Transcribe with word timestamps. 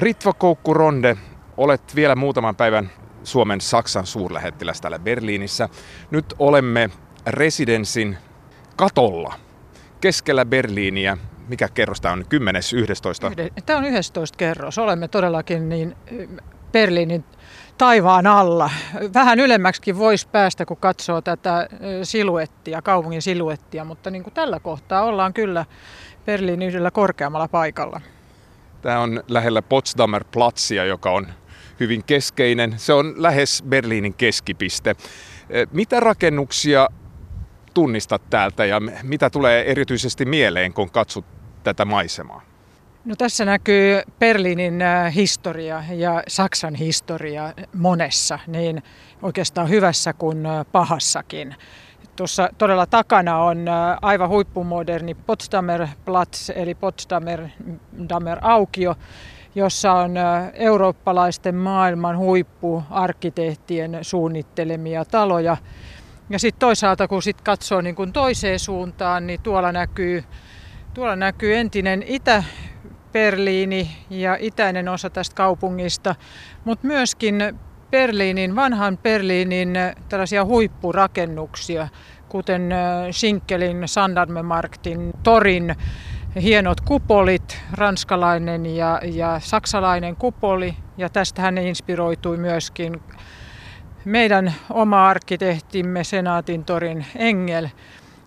Ritva 0.00 0.32
Koukku-Ronde, 0.32 1.16
olet 1.56 1.94
vielä 1.94 2.16
muutaman 2.16 2.56
päivän 2.56 2.90
Suomen 3.24 3.60
Saksan 3.60 4.06
suurlähettiläs 4.06 4.80
täällä 4.80 4.98
Berliinissä. 4.98 5.68
Nyt 6.10 6.34
olemme 6.38 6.90
residensin 7.26 8.16
katolla 8.76 9.34
keskellä 10.00 10.44
Berliiniä. 10.44 11.18
Mikä 11.48 11.68
kerros 11.68 12.00
tämä 12.00 12.12
on? 12.12 12.24
10. 12.28 12.62
11? 12.74 13.32
Tämä 13.66 13.78
on 13.78 13.84
11 13.84 14.36
kerros. 14.36 14.78
Olemme 14.78 15.08
todellakin 15.08 15.68
niin 15.68 15.96
Berliinin 16.72 17.24
taivaan 17.78 18.26
alla. 18.26 18.70
Vähän 19.14 19.40
ylemmäksikin 19.40 19.98
voisi 19.98 20.28
päästä, 20.28 20.66
kun 20.66 20.76
katsoo 20.76 21.20
tätä 21.20 21.68
siluettia, 22.02 22.82
kaupungin 22.82 23.22
siluettia, 23.22 23.84
mutta 23.84 24.10
niin 24.10 24.22
kuin 24.22 24.34
tällä 24.34 24.60
kohtaa 24.60 25.02
ollaan 25.02 25.32
kyllä 25.32 25.64
Berliinin 26.26 26.68
yhdellä 26.68 26.90
korkeammalla 26.90 27.48
paikalla. 27.48 28.00
Tämä 28.82 29.00
on 29.00 29.22
lähellä 29.28 29.62
Potsdamer 29.62 30.24
Platzia, 30.32 30.84
joka 30.84 31.10
on 31.10 31.26
hyvin 31.80 32.04
keskeinen. 32.04 32.74
Se 32.76 32.92
on 32.92 33.14
lähes 33.16 33.64
Berliinin 33.68 34.14
keskipiste. 34.14 34.96
Mitä 35.72 36.00
rakennuksia 36.00 36.88
tunnistat 37.74 38.22
täältä 38.30 38.64
ja 38.64 38.80
mitä 39.02 39.30
tulee 39.30 39.70
erityisesti 39.70 40.24
mieleen, 40.24 40.72
kun 40.72 40.90
katsot 40.90 41.24
tätä 41.62 41.84
maisemaa? 41.84 42.42
No 43.04 43.16
tässä 43.16 43.44
näkyy 43.44 44.00
Berliinin 44.18 44.80
historia 45.14 45.84
ja 45.90 46.22
Saksan 46.28 46.74
historia 46.74 47.52
monessa, 47.74 48.38
niin 48.46 48.82
oikeastaan 49.22 49.68
hyvässä 49.68 50.12
kuin 50.12 50.38
pahassakin. 50.72 51.54
Tuossa 52.20 52.48
todella 52.58 52.86
takana 52.86 53.38
on 53.38 53.68
äh, 53.68 53.98
aivan 54.02 54.28
huippumoderni 54.28 55.14
Potsdamer 55.14 55.86
Platz 56.04 56.50
eli 56.54 56.74
Potsdamer 56.74 57.48
Damer 58.08 58.38
aukio, 58.42 58.94
jossa 59.54 59.92
on 59.92 60.14
eurooppalaisten 60.54 61.54
maailman 61.54 62.18
huippuarkkitehtien 62.18 63.98
suunnittelemia 64.02 65.04
taloja. 65.04 65.56
Ja 66.30 66.38
sitten 66.38 66.60
toisaalta 66.60 67.08
kun 67.08 67.22
sit 67.22 67.40
katsoo 67.40 67.80
niin 67.80 67.94
kun 67.94 68.12
toiseen 68.12 68.58
suuntaan, 68.58 69.26
niin 69.26 69.42
tuolla 69.42 69.72
näkyy, 69.72 70.24
tuolla 70.94 71.16
näkyy 71.16 71.56
entinen 71.56 72.02
Itä, 72.06 72.44
Berliini 73.12 73.90
ja 74.10 74.36
itäinen 74.40 74.88
osa 74.88 75.10
tästä 75.10 75.34
kaupungista, 75.34 76.14
mutta 76.64 76.86
myöskin 76.86 77.58
Berliinin, 77.90 78.56
vanhan 78.56 78.98
Berliinin 78.98 79.72
tällaisia 80.08 80.44
huippurakennuksia, 80.44 81.88
kuten 82.28 82.74
Schinkelin, 83.12 83.88
Sandarmemarktin, 83.88 85.10
Torin 85.22 85.76
hienot 86.42 86.80
kupolit, 86.80 87.62
ranskalainen 87.72 88.66
ja, 88.66 89.00
ja 89.04 89.40
saksalainen 89.42 90.16
kupoli. 90.16 90.76
Ja 90.98 91.08
tästähän 91.08 91.54
ne 91.54 91.68
inspiroitui 91.68 92.36
myöskin 92.36 93.02
meidän 94.04 94.54
oma 94.70 95.08
arkkitehtimme 95.08 96.04
Senaatin 96.04 96.64
torin 96.64 97.06
Engel. 97.16 97.68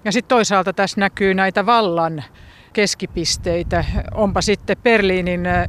Ja 0.05 0.11
sitten 0.11 0.29
toisaalta 0.29 0.73
tässä 0.73 0.99
näkyy 0.99 1.33
näitä 1.33 1.65
vallan 1.65 2.23
keskipisteitä. 2.73 3.85
Onpa 4.13 4.41
sitten 4.41 4.77
Berliinin, 4.83 5.45
äh, 5.45 5.67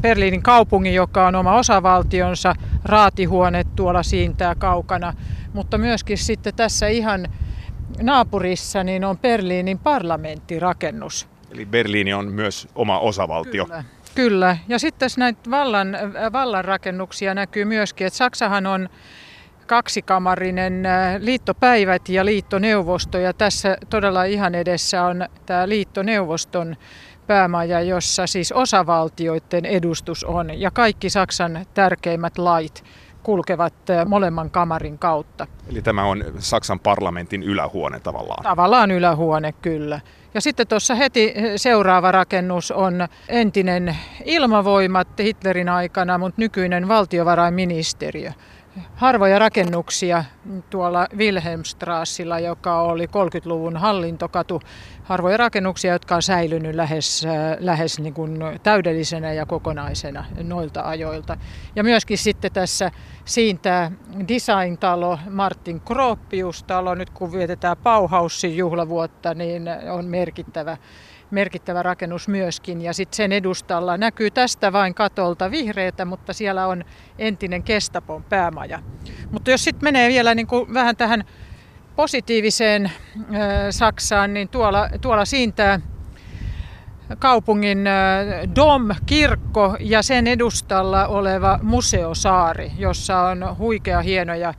Berliinin 0.00 0.42
kaupungin, 0.42 0.94
joka 0.94 1.26
on 1.26 1.34
oma 1.34 1.54
osavaltionsa, 1.54 2.54
raatihuone 2.84 3.64
tuolla 3.76 4.02
siintää 4.02 4.54
kaukana, 4.54 5.12
mutta 5.52 5.78
myöskin 5.78 6.18
sitten 6.18 6.54
tässä 6.54 6.88
ihan 6.88 7.28
naapurissa 8.02 8.84
niin 8.84 9.04
on 9.04 9.18
Berliinin 9.18 9.78
parlamenttirakennus. 9.78 11.28
Eli 11.50 11.66
Berliini 11.66 12.14
on 12.14 12.32
myös 12.32 12.68
oma 12.74 12.98
osavaltio. 12.98 13.64
Kyllä. 13.64 13.84
Kyllä. 14.14 14.56
Ja 14.68 14.78
sitten 14.78 15.10
näitä 15.16 15.50
vallan, 15.50 15.98
vallan 16.32 16.64
rakennuksia 16.64 17.34
näkyy 17.34 17.64
myöskin, 17.64 18.06
että 18.06 18.16
Saksahan 18.16 18.66
on 18.66 18.88
kaksikamarinen 19.68 20.86
äh, 20.86 21.16
liittopäivät 21.18 22.08
ja 22.08 22.24
liittoneuvosto. 22.24 23.18
Ja 23.18 23.32
tässä 23.32 23.76
todella 23.90 24.24
ihan 24.24 24.54
edessä 24.54 25.04
on 25.04 25.26
tämä 25.46 25.68
liittoneuvoston 25.68 26.76
päämaja, 27.26 27.80
jossa 27.80 28.26
siis 28.26 28.52
osavaltioiden 28.52 29.64
edustus 29.64 30.24
on. 30.24 30.60
Ja 30.60 30.70
kaikki 30.70 31.10
Saksan 31.10 31.66
tärkeimmät 31.74 32.38
lait 32.38 32.84
kulkevat 33.22 33.90
äh, 33.90 34.06
molemman 34.06 34.50
kamarin 34.50 34.98
kautta. 34.98 35.46
Eli 35.70 35.82
tämä 35.82 36.04
on 36.04 36.24
Saksan 36.38 36.80
parlamentin 36.80 37.42
ylähuone 37.42 38.00
tavallaan? 38.00 38.42
Tavallaan 38.42 38.90
ylähuone, 38.90 39.52
kyllä. 39.52 40.00
Ja 40.34 40.40
sitten 40.40 40.66
tuossa 40.66 40.94
heti 40.94 41.34
seuraava 41.56 42.12
rakennus 42.12 42.70
on 42.70 43.08
entinen 43.28 43.96
ilmavoimat 44.24 45.08
Hitlerin 45.22 45.68
aikana, 45.68 46.18
mutta 46.18 46.40
nykyinen 46.40 46.88
valtiovarainministeriö 46.88 48.32
harvoja 48.94 49.38
rakennuksia 49.38 50.24
tuolla 50.70 51.08
Wilhelmstrassilla, 51.16 52.38
joka 52.38 52.80
oli 52.80 53.06
30-luvun 53.06 53.76
hallintokatu. 53.76 54.60
Harvoja 55.02 55.36
rakennuksia, 55.36 55.92
jotka 55.92 56.14
on 56.14 56.22
säilynyt 56.22 56.74
lähes, 56.74 57.24
äh, 57.24 57.56
lähes 57.60 57.98
niin 57.98 58.14
kuin 58.14 58.38
täydellisenä 58.62 59.32
ja 59.32 59.46
kokonaisena 59.46 60.24
noilta 60.42 60.82
ajoilta. 60.82 61.36
Ja 61.76 61.84
myöskin 61.84 62.18
sitten 62.18 62.52
tässä 62.52 62.90
siintää 63.24 63.90
design-talo, 64.28 65.18
Martin 65.30 65.80
Krooppius-talo. 65.80 66.94
Nyt 66.94 67.10
kun 67.10 67.32
vietetään 67.32 67.76
Bauhausin 67.76 68.56
juhlavuotta, 68.56 69.34
niin 69.34 69.62
on 69.90 70.04
merkittävä 70.04 70.76
merkittävä 71.30 71.82
rakennus 71.82 72.28
myöskin. 72.28 72.80
Ja 72.80 72.92
sitten 72.92 73.16
sen 73.16 73.32
edustalla 73.32 73.96
näkyy 73.96 74.30
tästä 74.30 74.72
vain 74.72 74.94
katolta 74.94 75.50
vihreätä, 75.50 76.04
mutta 76.04 76.32
siellä 76.32 76.66
on 76.66 76.84
entinen 77.18 77.62
Kestapon 77.62 78.24
päämaja. 78.24 78.82
Mutta 79.30 79.50
jos 79.50 79.64
sitten 79.64 79.84
menee 79.84 80.08
vielä 80.08 80.34
niin 80.34 80.46
kuin 80.46 80.74
vähän 80.74 80.96
tähän 80.96 81.24
positiiviseen 81.96 82.86
äh, 82.86 82.92
Saksaan, 83.70 84.34
niin 84.34 84.48
tuolla, 84.48 84.88
tuolla 85.00 85.24
siintää 85.24 85.80
kaupungin 87.18 87.78
Dom-kirkko 88.56 89.76
ja 89.80 90.02
sen 90.02 90.26
edustalla 90.26 91.06
oleva 91.06 91.58
museosaari, 91.62 92.72
jossa 92.78 93.20
on 93.20 93.56
huikea 93.58 94.00
hienoja 94.00 94.54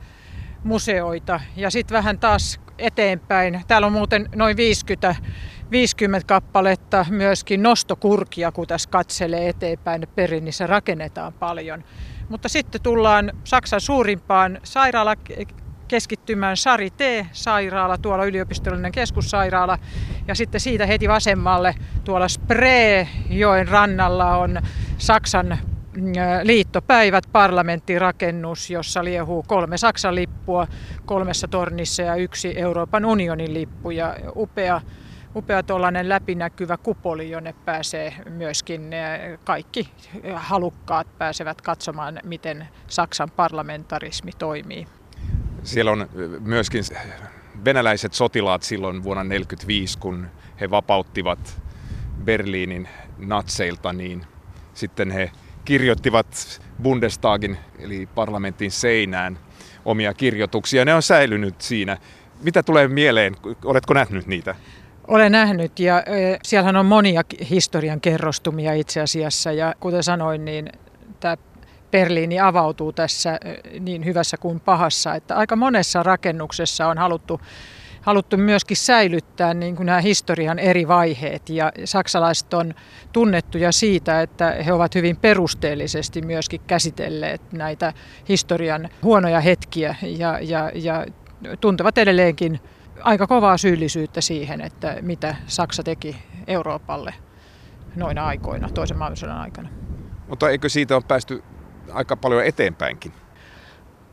museoita. 0.64 1.40
Ja 1.56 1.70
sitten 1.70 1.96
vähän 1.96 2.18
taas 2.18 2.60
eteenpäin. 2.78 3.62
Täällä 3.66 3.86
on 3.86 3.92
muuten 3.92 4.28
noin 4.34 4.56
50 4.56 5.14
50 5.70 6.26
kappaletta 6.26 7.06
myöskin 7.10 7.62
nostokurkia, 7.62 8.52
kun 8.52 8.66
tässä 8.66 8.90
katselee 8.90 9.48
eteenpäin. 9.48 10.08
Perinissä 10.14 10.66
rakennetaan 10.66 11.32
paljon. 11.32 11.84
Mutta 12.28 12.48
sitten 12.48 12.80
tullaan 12.80 13.32
Saksan 13.44 13.80
suurimpaan 13.80 14.60
sairaala 14.64 15.16
keskittymään 15.88 16.56
Charité-sairaala, 16.56 17.98
tuolla 17.98 18.24
yliopistollinen 18.24 18.92
keskussairaala. 18.92 19.78
Ja 20.28 20.34
sitten 20.34 20.60
siitä 20.60 20.86
heti 20.86 21.08
vasemmalle 21.08 21.74
tuolla 22.04 22.28
Spree-joen 22.28 23.68
rannalla 23.68 24.36
on 24.36 24.60
Saksan 24.98 25.58
mm, 25.92 26.12
liittopäivät, 26.42 27.24
parlamenttirakennus, 27.32 28.70
jossa 28.70 29.04
liehuu 29.04 29.44
kolme 29.48 29.78
Saksan 29.78 30.14
lippua 30.14 30.66
kolmessa 31.06 31.48
tornissa 31.48 32.02
ja 32.02 32.14
yksi 32.14 32.58
Euroopan 32.58 33.04
unionin 33.04 33.54
lippu. 33.54 33.90
Ja 33.90 34.16
upea 34.36 34.80
upea 35.36 35.62
tuollainen 35.62 36.08
läpinäkyvä 36.08 36.76
kupoli, 36.76 37.30
jonne 37.30 37.54
pääsee 37.64 38.14
myöskin 38.30 38.92
eh, 38.92 39.38
kaikki 39.44 39.90
halukkaat 40.34 41.18
pääsevät 41.18 41.60
katsomaan, 41.60 42.20
miten 42.24 42.68
Saksan 42.86 43.30
parlamentarismi 43.30 44.30
toimii. 44.38 44.86
Siellä 45.62 45.90
on 45.90 46.00
eh, 46.00 46.40
myöskin 46.40 46.84
venäläiset 47.64 48.14
sotilaat 48.14 48.62
silloin 48.62 49.02
vuonna 49.02 49.22
1945, 49.22 49.98
kun 49.98 50.28
he 50.60 50.70
vapauttivat 50.70 51.62
Berliinin 52.24 52.88
natseilta, 53.18 53.92
niin 53.92 54.26
sitten 54.74 55.10
he 55.10 55.30
kirjoittivat 55.64 56.60
Bundestagin 56.82 57.58
eli 57.78 58.08
parlamentin 58.14 58.70
seinään 58.70 59.38
omia 59.84 60.14
kirjoituksia. 60.14 60.84
Ne 60.84 60.94
on 60.94 61.02
säilynyt 61.02 61.60
siinä. 61.60 61.96
Mitä 62.42 62.62
tulee 62.62 62.88
mieleen? 62.88 63.36
Oletko 63.64 63.94
nähnyt 63.94 64.26
niitä? 64.26 64.54
Olen 65.10 65.32
nähnyt 65.32 65.78
ja 65.78 66.02
siellähän 66.42 66.76
on 66.76 66.86
monia 66.86 67.22
historian 67.50 68.00
kerrostumia 68.00 68.72
itse 68.72 69.00
asiassa 69.00 69.52
ja 69.52 69.74
kuten 69.80 70.02
sanoin, 70.02 70.44
niin 70.44 70.72
tämä 71.20 71.36
Berliini 71.90 72.40
avautuu 72.40 72.92
tässä 72.92 73.38
niin 73.80 74.04
hyvässä 74.04 74.36
kuin 74.36 74.60
pahassa, 74.60 75.14
että 75.14 75.36
aika 75.36 75.56
monessa 75.56 76.02
rakennuksessa 76.02 76.86
on 76.86 76.98
haluttu, 76.98 77.40
haluttu 78.00 78.36
myöskin 78.36 78.76
säilyttää 78.76 79.54
niin 79.54 79.76
kuin 79.76 79.86
nämä 79.86 80.00
historian 80.00 80.58
eri 80.58 80.88
vaiheet 80.88 81.48
ja 81.48 81.72
saksalaiset 81.84 82.54
on 82.54 82.74
tunnettuja 83.12 83.72
siitä, 83.72 84.22
että 84.22 84.56
he 84.66 84.72
ovat 84.72 84.94
hyvin 84.94 85.16
perusteellisesti 85.16 86.22
myöskin 86.22 86.60
käsitelleet 86.66 87.52
näitä 87.52 87.92
historian 88.28 88.88
huonoja 89.02 89.40
hetkiä 89.40 89.94
ja, 90.02 90.38
ja, 90.42 90.70
ja 90.74 91.06
tuntevat 91.60 91.98
edelleenkin 91.98 92.60
aika 93.02 93.26
kovaa 93.26 93.58
syyllisyyttä 93.58 94.20
siihen, 94.20 94.60
että 94.60 94.96
mitä 95.02 95.36
Saksa 95.46 95.82
teki 95.82 96.16
Euroopalle 96.46 97.14
noina 97.96 98.26
aikoina, 98.26 98.68
toisen 98.68 98.98
maailmansodan 98.98 99.38
aikana. 99.38 99.68
Mutta 100.28 100.50
eikö 100.50 100.68
siitä 100.68 100.94
ole 100.94 101.04
päästy 101.08 101.42
aika 101.92 102.16
paljon 102.16 102.44
eteenpäinkin? 102.44 103.12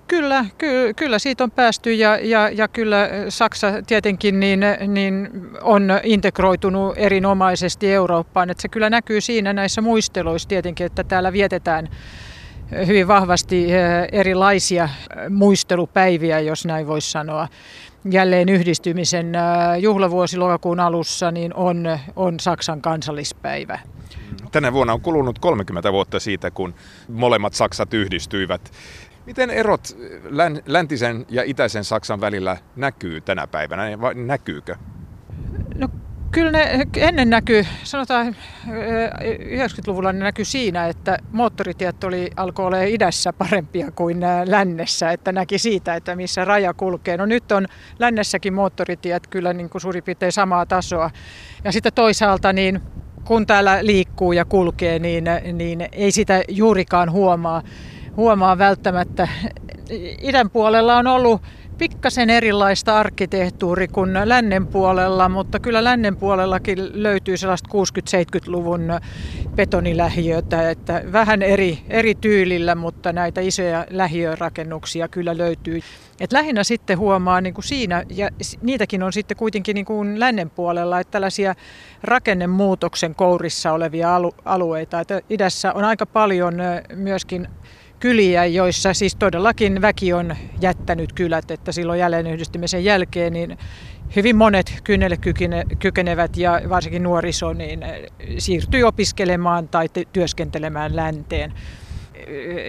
Kyllä, 0.08 0.46
ky, 0.58 0.94
kyllä 0.94 1.20
siitä 1.20 1.44
on 1.44 1.52
päästy 1.52 1.94
ja, 1.94 2.18
ja, 2.22 2.50
ja 2.50 2.68
kyllä 2.68 3.10
Saksa 3.30 3.68
tietenkin 3.88 4.40
niin, 4.40 4.60
niin 4.88 5.30
on 5.62 5.88
integroitunut 6.04 6.94
erinomaisesti 6.98 7.94
Eurooppaan. 7.94 8.50
Että 8.50 8.62
se 8.62 8.68
kyllä 8.68 8.90
näkyy 8.90 9.22
siinä 9.22 9.54
näissä 9.54 9.82
muisteluissa 9.82 10.50
tietenkin, 10.50 10.86
että 10.86 11.04
täällä 11.04 11.34
vietetään 11.34 11.90
hyvin 12.88 13.08
vahvasti 13.08 13.74
eh, 13.74 14.08
erilaisia 14.12 14.84
eh, 14.84 15.30
muistelupäiviä, 15.30 16.40
jos 16.40 16.66
näin 16.66 16.88
voisi 16.88 17.12
sanoa. 17.12 17.48
Jälleen 18.12 18.50
yhdistymisen 18.50 19.36
eh, 19.36 19.42
juhlavuosi 19.80 20.38
lokakuun 20.38 20.80
alussa 20.80 21.32
niin 21.32 21.54
on, 21.54 22.00
on 22.16 22.40
Saksan 22.40 22.82
kansallispäivä. 22.82 23.80
Tänä 24.52 24.74
vuonna 24.74 24.94
on 24.94 25.02
kulunut 25.02 25.40
30 25.40 25.92
vuotta 25.92 26.20
siitä, 26.20 26.52
kun 26.52 26.74
molemmat 27.10 27.54
Saksat 27.54 27.94
yhdistyivät. 27.94 28.72
Miten 29.26 29.50
erot 29.50 29.98
läntisen 30.66 31.26
ja 31.30 31.44
itäisen 31.44 31.84
Saksan 31.84 32.22
välillä 32.22 32.58
näkyy 32.76 33.22
tänä 33.22 33.48
päivänä, 33.48 34.02
vai 34.02 34.16
näkyykö? 34.16 34.76
No 35.76 35.90
Kyllä 36.32 36.52
ne 36.52 36.88
ennen 36.98 37.30
näkyy, 37.30 37.66
sanotaan 37.84 38.36
90-luvulla 38.68 40.14
ne 40.14 40.20
näkyy 40.20 40.46
siinä, 40.46 40.88
että 40.88 41.18
moottoritiet 41.32 42.04
oli, 42.04 42.30
alkoi 42.36 42.66
olla 42.66 42.82
idässä 42.82 43.34
parempia 43.34 43.92
kuin 43.92 44.20
lännessä, 44.46 45.12
että 45.12 45.32
näki 45.32 45.60
siitä, 45.60 45.96
että 45.96 46.16
missä 46.16 46.46
raja 46.46 46.74
kulkee. 46.74 47.18
No 47.18 47.26
nyt 47.26 47.52
on 47.52 47.66
lännessäkin 48.00 48.54
moottoritiet 48.54 49.28
kyllä 49.28 49.54
niin 49.54 49.70
kuin 49.70 49.82
suurin 49.82 50.04
piirtein 50.04 50.32
samaa 50.32 50.66
tasoa. 50.66 51.12
Ja 51.64 51.72
sitten 51.72 51.94
toisaalta 51.94 52.54
niin 52.54 52.82
kun 53.26 53.46
täällä 53.46 53.80
liikkuu 53.82 54.32
ja 54.32 54.46
kulkee, 54.46 55.00
niin, 55.00 55.26
niin 55.54 55.88
ei 55.92 56.12
sitä 56.12 56.44
juurikaan 56.48 57.12
huomaa, 57.12 57.62
huomaa 58.18 58.58
välttämättä. 58.58 59.28
Idän 60.22 60.50
puolella 60.50 60.98
on 60.98 61.08
ollut 61.08 61.42
pikkasen 61.78 62.30
erilaista 62.30 63.00
arkkitehtuuri 63.00 63.88
kuin 63.88 64.12
lännen 64.26 64.68
puolella, 64.68 65.30
mutta 65.30 65.60
kyllä 65.60 65.84
lännen 65.84 66.16
puolellakin 66.16 67.04
löytyy 67.04 67.38
sellaista 67.38 67.70
60-70-luvun 67.74 69.00
betonilähiötä, 69.56 70.70
että 70.70 71.02
vähän 71.12 71.42
eri, 71.42 71.80
eri 71.90 72.16
tyylillä, 72.16 72.76
mutta 72.76 73.14
näitä 73.14 73.42
isoja 73.42 73.86
lähiörakennuksia 73.90 75.08
kyllä 75.08 75.38
löytyy. 75.38 75.82
Et 76.20 76.34
lähinnä 76.34 76.64
sitten 76.64 76.98
huomaa 76.98 77.42
niin 77.42 77.54
kuin 77.54 77.66
siinä, 77.66 78.04
ja 78.10 78.30
niitäkin 78.62 79.04
on 79.04 79.14
sitten 79.14 79.38
kuitenkin 79.38 79.74
niin 79.74 79.86
kuin 79.86 80.20
lännen 80.20 80.50
puolella, 80.50 81.00
että 81.00 81.12
tällaisia 81.12 81.56
rakennemuutoksen 82.04 83.16
kourissa 83.16 83.72
olevia 83.72 84.16
alueita. 84.46 85.00
Että 85.00 85.22
idässä 85.30 85.74
on 85.74 85.84
aika 85.84 86.06
paljon 86.06 86.54
myöskin 86.96 87.48
kyliä, 88.00 88.46
joissa 88.46 88.94
siis 88.94 89.16
todellakin 89.16 89.82
väki 89.82 90.14
on 90.14 90.36
jättänyt 90.62 91.14
kylät, 91.14 91.52
että 91.52 91.72
silloin 91.72 92.00
jälleen 92.00 92.28
yhdistymisen 92.28 92.84
jälkeen 92.84 93.34
niin 93.34 93.58
hyvin 94.16 94.36
monet 94.36 94.82
kynnelle 94.84 95.18
kykenevät 95.80 96.38
ja 96.38 96.62
varsinkin 96.70 97.04
nuoriso 97.04 97.54
niin 97.54 97.86
siirtyy 98.38 98.84
opiskelemaan 98.84 99.68
tai 99.68 99.88
työskentelemään 100.14 100.96
länteen. 100.96 101.54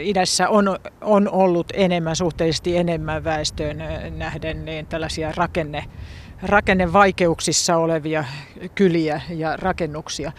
Idässä 0.02 0.48
on, 0.48 0.78
on 1.00 1.28
ollut 1.28 1.66
enemmän, 1.74 2.16
suhteellisesti 2.16 2.76
enemmän 2.76 3.24
väestöön 3.24 3.78
nähden 4.16 4.64
niin 4.64 4.86
tällaisia 4.86 5.32
rakenne, 5.36 5.84
rakennevaikeuksissa 6.42 7.76
olevia 7.76 8.24
kyliä 8.74 9.20
ja 9.28 9.56
rakennuksia. 9.56 10.32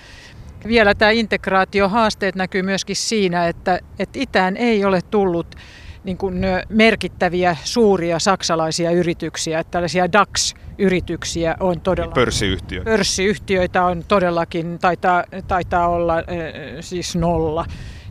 Vielä 0.67 0.95
tämä 0.95 1.11
integraatiohaasteet 1.11 2.35
näkyy 2.35 2.61
myöskin 2.61 2.95
siinä, 2.95 3.47
että, 3.47 3.79
että 4.00 4.19
itään 4.19 4.57
ei 4.57 4.85
ole 4.85 5.01
tullut 5.01 5.56
niin 6.03 6.17
kuin 6.17 6.41
merkittäviä 6.69 7.57
suuria 7.63 8.19
saksalaisia 8.19 8.91
yrityksiä, 8.91 9.59
että 9.59 9.71
tällaisia 9.71 10.11
DAX-yrityksiä 10.11 11.56
on 11.59 11.81
todella... 11.81 12.11
Pörssiyhtiöitä. 12.11 12.89
Pörssiyhtiöitä 12.89 13.85
on 13.85 14.03
todellakin, 14.07 14.79
taitaa, 14.79 15.23
taitaa 15.47 15.88
olla 15.88 16.15
siis 16.79 17.15
nolla 17.15 17.65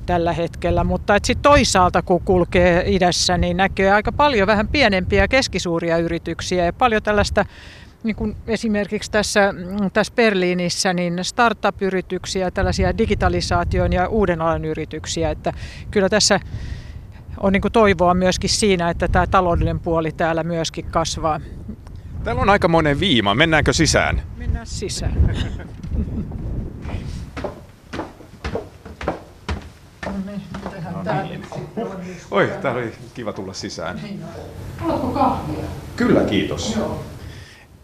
tällä 0.07 0.33
hetkellä, 0.33 0.85
mutta 0.85 1.15
sitten 1.25 1.43
toisaalta 1.43 2.03
kun 2.03 2.21
kulkee 2.25 2.83
idässä, 2.87 3.39
niin 3.39 3.57
näkee 3.57 3.93
aika 3.93 4.13
paljon 4.13 4.47
vähän 4.47 4.69
pienempiä 4.69 5.29
keskisuuria 5.29 5.99
yrityksiä 5.99 6.65
ja 6.65 6.73
paljon 6.73 7.03
tällaista 7.03 7.45
niin 8.03 8.17
kuin 8.17 8.37
esimerkiksi 8.47 9.11
tässä, 9.11 9.53
mm, 9.53 9.91
tässä 9.91 10.13
Berliinissä 10.17 10.93
niin 10.93 11.25
startup-yrityksiä, 11.25 12.51
tällaisia 12.51 12.99
digitalisaation 12.99 13.93
ja 13.93 14.09
uuden 14.09 14.41
alan 14.41 14.65
yrityksiä, 14.65 15.31
että 15.31 15.53
kyllä 15.91 16.09
tässä 16.09 16.41
on 17.41 17.53
niin 17.53 17.61
kuin 17.63 17.73
toivoa 17.73 18.15
myöskin 18.15 18.51
siinä, 18.51 18.91
että 18.91 19.09
tämä 19.09 19.27
taloudellinen 19.27 19.81
puoli 19.81 20.13
täällä 20.13 20.43
myöskin 20.43 20.85
kasvaa. 20.85 21.41
Täällä 22.25 22.43
on 22.43 22.51
aika 22.51 22.69
monen 22.69 23.01
viima. 23.01 23.35
Mennäänkö 23.35 23.73
sisään? 23.73 24.23
Mennään 24.37 24.67
sisään. 24.67 25.15
No 31.05 31.23
niin, 31.23 31.43
Oi, 32.31 32.53
täällä 32.63 32.81
oli 32.81 32.93
kiva 33.15 33.33
tulla 33.33 33.53
sisään. 33.53 34.01
Haluatko 34.79 35.09
kahvia? 35.09 35.65
Kyllä, 35.97 36.21
kiitos. 36.21 36.77
Joo. 36.77 37.05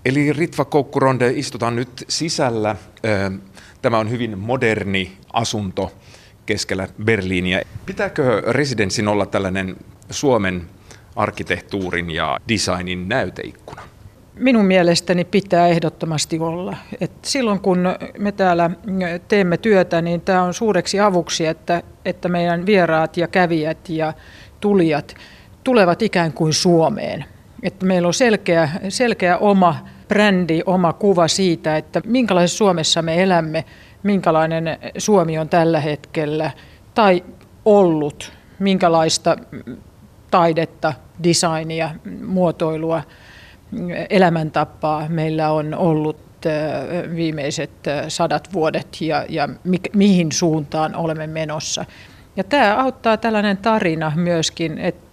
Eli 0.04 0.32
Ritva 0.32 0.64
Koukkuronde, 0.64 1.30
istutaan 1.30 1.76
nyt 1.76 2.04
sisällä. 2.08 2.76
Tämä 3.82 3.98
on 3.98 4.10
hyvin 4.10 4.38
moderni 4.38 5.12
asunto 5.32 5.92
keskellä 6.46 6.88
Berliiniä. 7.04 7.62
Pitääkö 7.86 8.42
residenssin 8.46 9.08
olla 9.08 9.26
tällainen 9.26 9.76
Suomen 10.10 10.62
arkkitehtuurin 11.16 12.10
ja 12.10 12.38
designin 12.48 13.08
näyteikkuna? 13.08 13.82
Minun 14.34 14.64
mielestäni 14.64 15.24
pitää 15.24 15.68
ehdottomasti 15.68 16.38
olla. 16.38 16.76
Et 17.00 17.12
silloin 17.22 17.60
kun 17.60 17.88
me 18.18 18.32
täällä 18.32 18.70
teemme 19.28 19.56
työtä, 19.56 20.02
niin 20.02 20.20
tämä 20.20 20.42
on 20.42 20.54
suureksi 20.54 21.00
avuksi, 21.00 21.46
että, 21.46 21.82
että 22.04 22.28
meidän 22.28 22.66
vieraat 22.66 23.16
ja 23.16 23.28
kävijät 23.28 23.88
ja 23.88 24.12
tulijat 24.60 25.14
tulevat 25.64 26.02
ikään 26.02 26.32
kuin 26.32 26.52
Suomeen. 26.52 27.24
Että 27.62 27.86
meillä 27.86 28.08
on 28.08 28.14
selkeä, 28.14 28.68
selkeä 28.88 29.38
oma 29.38 29.88
brändi, 30.08 30.60
oma 30.66 30.92
kuva 30.92 31.28
siitä, 31.28 31.76
että 31.76 32.00
minkälaisessa 32.06 32.58
Suomessa 32.58 33.02
me 33.02 33.22
elämme, 33.22 33.64
minkälainen 34.02 34.78
Suomi 34.98 35.38
on 35.38 35.48
tällä 35.48 35.80
hetkellä 35.80 36.50
tai 36.94 37.24
ollut, 37.64 38.32
minkälaista 38.58 39.36
taidetta, 40.30 40.92
designia, 41.24 41.90
muotoilua, 42.26 43.02
elämäntapaa 44.10 45.06
meillä 45.08 45.50
on 45.50 45.74
ollut 45.74 46.16
äh, 46.46 47.16
viimeiset 47.16 47.70
äh, 47.88 48.04
sadat 48.08 48.48
vuodet 48.52 49.00
ja, 49.00 49.24
ja 49.28 49.48
mi, 49.64 49.76
mihin 49.94 50.32
suuntaan 50.32 50.94
olemme 50.94 51.26
menossa. 51.26 51.84
Ja 52.36 52.44
tämä 52.44 52.76
auttaa 52.76 53.16
tällainen 53.16 53.56
tarina 53.56 54.12
myöskin, 54.16 54.78
että 54.78 55.03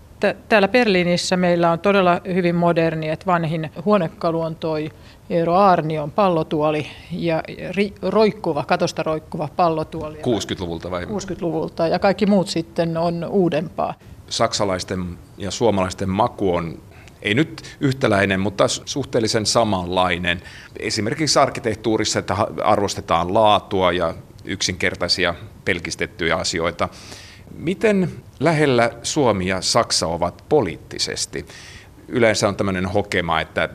täällä 0.49 0.67
Berliinissä 0.67 1.37
meillä 1.37 1.71
on 1.71 1.79
todella 1.79 2.21
hyvin 2.33 2.55
moderni, 2.55 3.09
että 3.09 3.25
vanhin 3.25 3.71
huonekalu 3.85 4.41
on 4.41 4.55
toi 4.55 4.91
Eero 5.29 5.53
Aarnion 5.53 6.11
pallotuoli 6.11 6.87
ja 7.11 7.43
ri, 7.75 7.93
roikkuva, 8.01 8.63
katosta 8.63 9.03
roikkuva 9.03 9.49
pallotuoli. 9.55 10.17
60-luvulta 10.17 10.91
vai? 10.91 11.05
60-luvulta 11.05 11.87
ja 11.87 11.99
kaikki 11.99 12.25
muut 12.25 12.47
sitten 12.47 12.97
on 12.97 13.25
uudempaa. 13.29 13.93
Saksalaisten 14.29 15.17
ja 15.37 15.51
suomalaisten 15.51 16.09
maku 16.09 16.55
on 16.55 16.77
ei 17.21 17.33
nyt 17.33 17.77
yhtäläinen, 17.79 18.39
mutta 18.39 18.67
suhteellisen 18.67 19.45
samanlainen. 19.45 20.41
Esimerkiksi 20.79 21.39
arkkitehtuurissa, 21.39 22.19
että 22.19 22.35
arvostetaan 22.63 23.33
laatua 23.33 23.91
ja 23.91 24.13
yksinkertaisia 24.45 25.35
pelkistettyjä 25.65 26.35
asioita. 26.35 26.89
Miten 27.57 28.11
lähellä 28.43 28.91
Suomi 29.03 29.47
ja 29.47 29.61
Saksa 29.61 30.07
ovat 30.07 30.45
poliittisesti? 30.49 31.45
Yleensä 32.07 32.47
on 32.47 32.55
tämmöinen 32.55 32.85
hokema, 32.85 33.41
että 33.41 33.69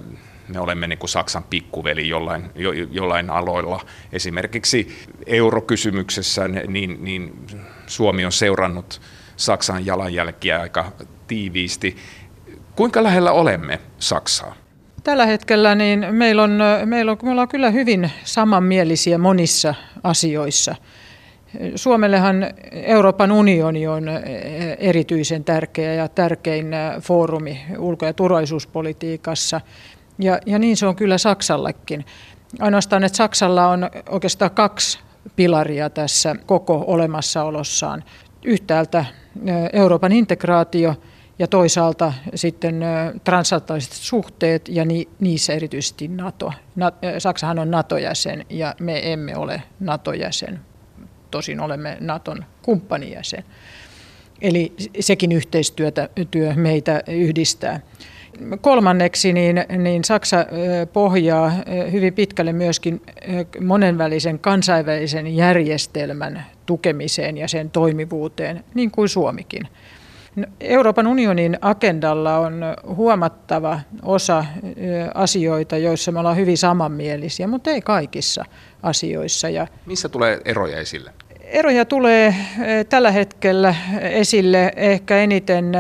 me 0.49 0.61
olemme 0.61 0.87
niin 0.87 0.99
kuin 0.99 1.11
Saksan 1.11 1.44
pikkuveli 1.44 2.08
jollain, 2.08 2.50
jo, 2.54 2.73
jollain 2.73 3.30
aloilla. 3.30 3.80
Esimerkiksi 4.12 5.06
eurokysymyksessä 5.26 6.49
niin, 6.49 7.04
niin 7.04 7.46
Suomi 7.87 8.25
on 8.25 8.32
seurannut 8.32 9.00
Saksan 9.37 9.87
jalanjälkiä 9.87 10.61
aika 10.61 10.92
tiiviisti. 11.26 11.96
Kuinka 12.76 13.02
lähellä 13.02 13.32
olemme 13.32 13.80
Saksaa? 13.99 14.54
Tällä 15.04 15.26
hetkellä 15.26 15.75
niin 15.75 16.06
meillä, 16.11 16.42
on, 16.42 16.50
meillä, 16.85 17.12
on, 17.12 17.18
meillä 17.23 17.42
on 17.42 17.49
kyllä 17.49 17.70
hyvin 17.70 18.11
samanmielisiä 18.25 19.18
monissa 19.18 19.75
asioissa. 20.02 20.75
Suomellehan 21.75 22.46
Euroopan 22.72 23.32
unioni 23.32 23.86
on 23.86 24.04
erityisen 24.78 25.44
tärkeä 25.44 25.94
ja 25.94 26.08
tärkein 26.08 26.66
foorumi 27.00 27.60
ulko- 27.78 28.06
ja 28.06 28.12
turvallisuuspolitiikassa. 28.12 29.60
Ja, 30.18 30.38
ja 30.46 30.58
niin 30.58 30.76
se 30.76 30.86
on 30.86 30.96
kyllä 30.96 31.18
Saksallakin. 31.18 32.04
Ainoastaan, 32.60 33.04
että 33.04 33.16
Saksalla 33.16 33.68
on 33.68 33.90
oikeastaan 34.08 34.50
kaksi 34.50 34.98
pilaria 35.36 35.90
tässä 35.90 36.34
koko 36.46 36.84
olemassaolossaan. 36.86 38.04
Yhtäältä 38.44 39.04
Euroopan 39.72 40.12
integraatio 40.12 40.94
ja 41.38 41.46
toisaalta 41.46 42.12
sitten 42.34 42.84
transatlanttiset 43.25 43.92
suhteet 43.94 44.68
ja 44.68 44.84
niissä 45.20 45.52
erityisesti 45.52 46.08
NATO. 46.08 46.52
Saksahan 47.18 47.58
on 47.58 47.70
NATO-jäsen 47.70 48.46
ja 48.50 48.75
me 48.80 49.12
emme 49.12 49.36
ole 49.36 49.62
NATO-jäsen. 49.80 50.60
Tosin 51.36 51.60
olemme 51.60 51.96
Naton 52.00 52.44
kumppanijäsen. 52.62 53.44
Eli 54.42 54.72
sekin 55.00 55.32
yhteistyötä 55.32 56.08
työ 56.30 56.54
meitä 56.54 57.02
yhdistää. 57.08 57.80
Kolmanneksi 58.60 59.32
niin, 59.32 59.64
niin 59.78 60.04
Saksa 60.04 60.46
pohjaa 60.92 61.52
hyvin 61.92 62.14
pitkälle 62.14 62.52
myöskin 62.52 63.02
monenvälisen 63.60 64.38
kansainvälisen 64.38 65.36
järjestelmän 65.36 66.46
tukemiseen 66.66 67.38
ja 67.38 67.48
sen 67.48 67.70
toimivuuteen, 67.70 68.64
niin 68.74 68.90
kuin 68.90 69.08
Suomikin. 69.08 69.68
No, 70.36 70.46
Euroopan 70.60 71.06
unionin 71.06 71.58
agendalla 71.60 72.38
on 72.38 72.64
huomattava 72.86 73.80
osa 74.02 74.44
asioita, 75.14 75.76
joissa 75.76 76.12
me 76.12 76.18
ollaan 76.18 76.36
hyvin 76.36 76.58
samanmielisiä, 76.58 77.46
mutta 77.46 77.70
ei 77.70 77.80
kaikissa 77.80 78.44
asioissa. 78.82 79.48
Ja 79.48 79.66
Missä 79.86 80.08
tulee 80.08 80.40
eroja 80.44 80.78
esille? 80.78 81.10
Eroja 81.46 81.84
tulee 81.84 82.34
tällä 82.88 83.10
hetkellä 83.10 83.74
esille 84.00 84.72
ehkä 84.76 85.16
eniten 85.18 85.72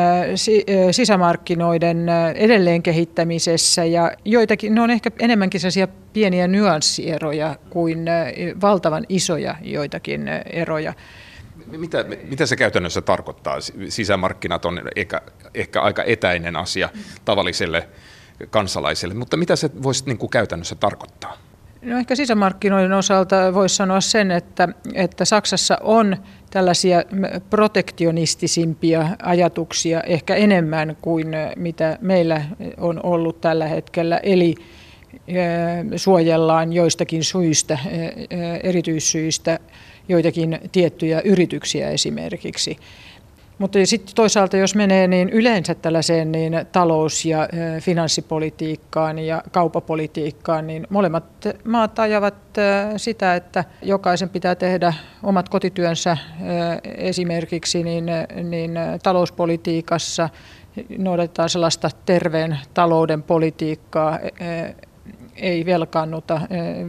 sisämarkkinoiden 0.90 2.06
edelleen 2.34 2.82
kehittämisessä 2.82 3.84
ja 3.84 4.12
joitakin, 4.24 4.74
ne 4.74 4.80
on 4.80 4.90
ehkä 4.90 5.10
enemmänkin 5.18 5.60
sellaisia 5.60 5.88
pieniä 6.12 6.48
nyanssieroja 6.48 7.56
kuin 7.70 8.06
valtavan 8.60 9.06
isoja 9.08 9.56
joitakin 9.62 10.28
eroja. 10.52 10.94
Mitä, 11.66 12.04
mitä 12.28 12.46
se 12.46 12.56
käytännössä 12.56 13.02
tarkoittaa? 13.02 13.56
Sisämarkkinat 13.88 14.64
on 14.64 14.80
ehkä, 14.96 15.20
ehkä 15.54 15.80
aika 15.80 16.04
etäinen 16.04 16.56
asia 16.56 16.88
tavalliselle 17.24 17.88
kansalaiselle, 18.50 19.14
mutta 19.14 19.36
mitä 19.36 19.56
se 19.56 19.70
voisi 19.82 20.04
niin 20.06 20.18
kuin 20.18 20.30
käytännössä 20.30 20.74
tarkoittaa? 20.74 21.45
No 21.82 21.98
ehkä 21.98 22.14
sisämarkkinoiden 22.14 22.92
osalta 22.92 23.54
voisi 23.54 23.76
sanoa 23.76 24.00
sen, 24.00 24.30
että, 24.30 24.68
että 24.94 25.24
Saksassa 25.24 25.78
on 25.82 26.16
tällaisia 26.50 27.02
protektionistisimpia 27.50 29.08
ajatuksia 29.22 30.00
ehkä 30.00 30.34
enemmän 30.34 30.96
kuin 31.02 31.26
mitä 31.56 31.98
meillä 32.00 32.42
on 32.76 33.00
ollut 33.02 33.40
tällä 33.40 33.66
hetkellä. 33.68 34.20
Eli 34.22 34.54
suojellaan 35.96 36.72
joistakin 36.72 37.24
syistä, 37.24 37.78
erityissyistä 38.62 39.58
joitakin 40.08 40.58
tiettyjä 40.72 41.20
yrityksiä 41.20 41.90
esimerkiksi. 41.90 42.76
Mutta 43.58 43.78
sitten 43.84 44.14
toisaalta, 44.14 44.56
jos 44.56 44.74
menee 44.74 45.08
niin 45.08 45.28
yleensä 45.28 45.74
tällaiseen 45.74 46.32
niin 46.32 46.52
talous- 46.72 47.24
ja 47.24 47.48
finanssipolitiikkaan 47.80 49.18
ja 49.18 49.42
kaupapolitiikkaan, 49.52 50.66
niin 50.66 50.86
molemmat 50.90 51.24
maat 51.64 51.98
ajavat 51.98 52.34
sitä, 52.96 53.34
että 53.34 53.64
jokaisen 53.82 54.28
pitää 54.28 54.54
tehdä 54.54 54.94
omat 55.22 55.48
kotityönsä 55.48 56.16
esimerkiksi 56.84 57.82
niin, 57.82 58.06
niin 58.42 58.78
talouspolitiikassa 59.02 60.28
noudatetaan 60.98 61.48
sellaista 61.48 61.90
terveen 62.06 62.58
talouden 62.74 63.22
politiikkaa, 63.22 64.18
ei 65.36 65.66
velkaannuta, 65.66 66.40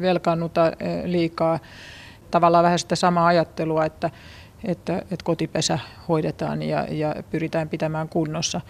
velkaannuta 0.02 0.72
liikaa. 1.04 1.60
Tavallaan 2.32 2.64
vähän 2.64 2.80
sitä 2.80 2.96
samaa 2.96 3.28
ajattelua, 3.28 3.86
että 3.86 4.10
että, 4.64 4.98
että 4.98 5.24
kotipesä 5.24 5.80
hoidetaan 6.08 6.62
ja, 6.62 6.88
ja 6.90 7.16
pyritään 7.30 7.70
pitämään 7.70 8.10
kunnossa. 8.10 8.62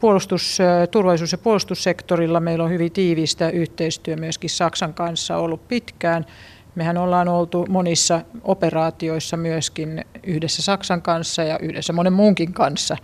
Puolustus, 0.00 0.58
turvallisuus- 0.90 1.32
ja 1.32 1.38
puolustussektorilla 1.38 2.40
meillä 2.40 2.64
on 2.64 2.70
hyvin 2.70 2.92
tiivistä 2.92 3.50
yhteistyö 3.50 4.16
myöskin 4.16 4.50
Saksan 4.50 4.94
kanssa 4.94 5.36
ollut 5.36 5.68
pitkään. 5.68 6.26
Mehän 6.74 6.98
ollaan 6.98 7.28
oltu 7.28 7.66
monissa 7.68 8.20
operaatioissa 8.44 9.36
myöskin 9.36 10.04
yhdessä 10.22 10.62
Saksan 10.62 11.02
kanssa 11.02 11.42
ja 11.42 11.58
yhdessä 11.58 11.92
monen 11.92 12.12
muunkin 12.12 12.52
kanssa, 12.52 12.96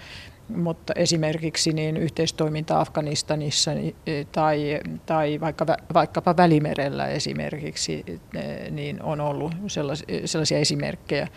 mutta 0.56 0.92
esimerkiksi 0.96 1.72
niin 1.72 1.96
yhteistoiminta 1.96 2.80
Afganistanissa 2.80 3.72
e, 3.72 4.24
tai, 4.32 4.80
tai 5.06 5.40
vaikka, 5.40 5.66
vaikkapa 5.94 6.36
Välimerellä 6.36 7.06
esimerkiksi 7.06 8.04
e, 8.34 8.70
niin 8.70 9.02
on 9.02 9.20
ollut 9.20 9.52
sellaisia, 9.66 10.06
sellaisia 10.24 10.58
esimerkkejä 10.58 11.28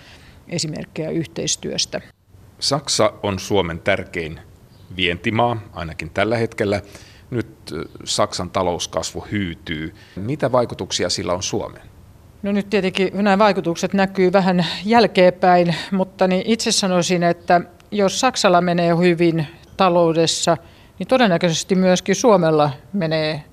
esimerkkejä 0.50 1.10
yhteistyöstä. 1.10 2.02
Saksa 2.60 3.14
on 3.24 3.40
Suomen 3.40 3.80
tärkein 3.80 4.40
vientimaa, 4.96 5.58
ainakin 5.74 6.10
tällä 6.10 6.38
hetkellä. 6.38 6.82
Nyt 7.30 7.48
Saksan 8.04 8.50
talouskasvu 8.50 9.26
hyytyy. 9.32 9.94
Mitä 10.16 10.52
vaikutuksia 10.52 11.10
sillä 11.10 11.34
on 11.34 11.44
Suomeen? 11.44 11.88
No 12.44 12.52
nyt 12.52 12.70
tietenkin 12.70 13.12
nämä 13.14 13.38
vaikutukset 13.38 13.94
näkyy 13.94 14.34
vähän 14.34 14.66
jälkeenpäin, 14.86 15.76
mutta 15.92 16.28
niin 16.28 16.44
itse 16.46 16.72
sanoisin, 16.72 17.24
että 17.24 17.62
jos 17.92 18.20
Saksalla 18.20 18.62
menee 18.62 18.98
hyvin 18.98 19.48
taloudessa, 19.78 20.58
niin 21.00 21.08
todennäköisesti 21.08 21.76
myöskin 21.76 22.16
Suomella 22.16 22.72
menee 22.94 23.44